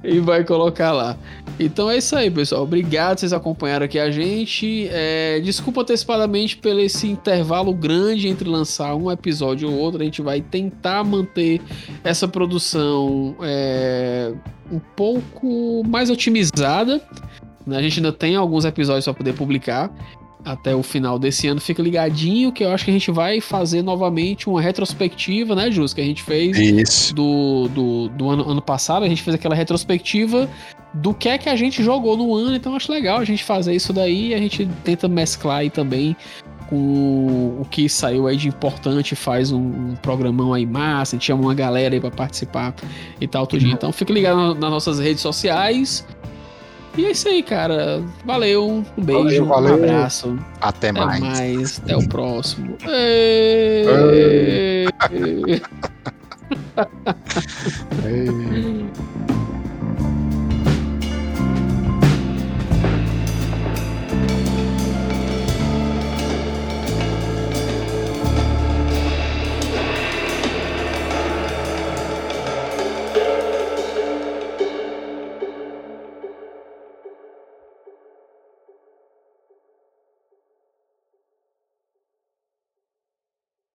[0.04, 1.16] e vai colocar lá.
[1.64, 2.64] Então é isso aí, pessoal.
[2.64, 4.88] Obrigado vocês acompanharam aqui a gente.
[4.92, 10.02] É, desculpa antecipadamente pelo esse intervalo grande entre lançar um episódio ou outro.
[10.02, 11.62] A gente vai tentar manter
[12.04, 14.34] essa produção é,
[14.72, 17.00] um pouco mais otimizada.
[17.66, 17.78] Né?
[17.78, 19.92] A gente ainda tem alguns episódios para poder publicar
[20.44, 21.62] até o final desse ano.
[21.62, 25.94] Fica ligadinho que eu acho que a gente vai fazer novamente uma retrospectiva, né, Jus?
[25.94, 27.14] Que a gente fez Isso.
[27.14, 29.04] do, do, do ano, ano passado.
[29.04, 30.50] A gente fez aquela retrospectiva
[30.94, 33.74] do que é que a gente jogou no ano, então acho legal a gente fazer
[33.74, 34.34] isso daí.
[34.34, 36.16] A gente tenta mesclar aí também
[36.72, 41.28] com o que saiu aí de importante, faz um, um programão aí massa, a gente
[41.28, 42.74] chama uma galera aí pra participar
[43.20, 43.66] e tal, tudo.
[43.66, 43.72] Uhum.
[43.72, 46.06] Então fica ligado nas nossas redes sociais.
[46.98, 48.04] E é isso aí, cara.
[48.26, 49.72] Valeu, um beijo, valeu, valeu.
[49.72, 50.38] um abraço.
[50.60, 51.20] Até, até mais.
[51.22, 51.82] mais.
[51.84, 52.78] Até o próximo.
[52.86, 53.86] Ei.
[55.12, 55.62] Ei.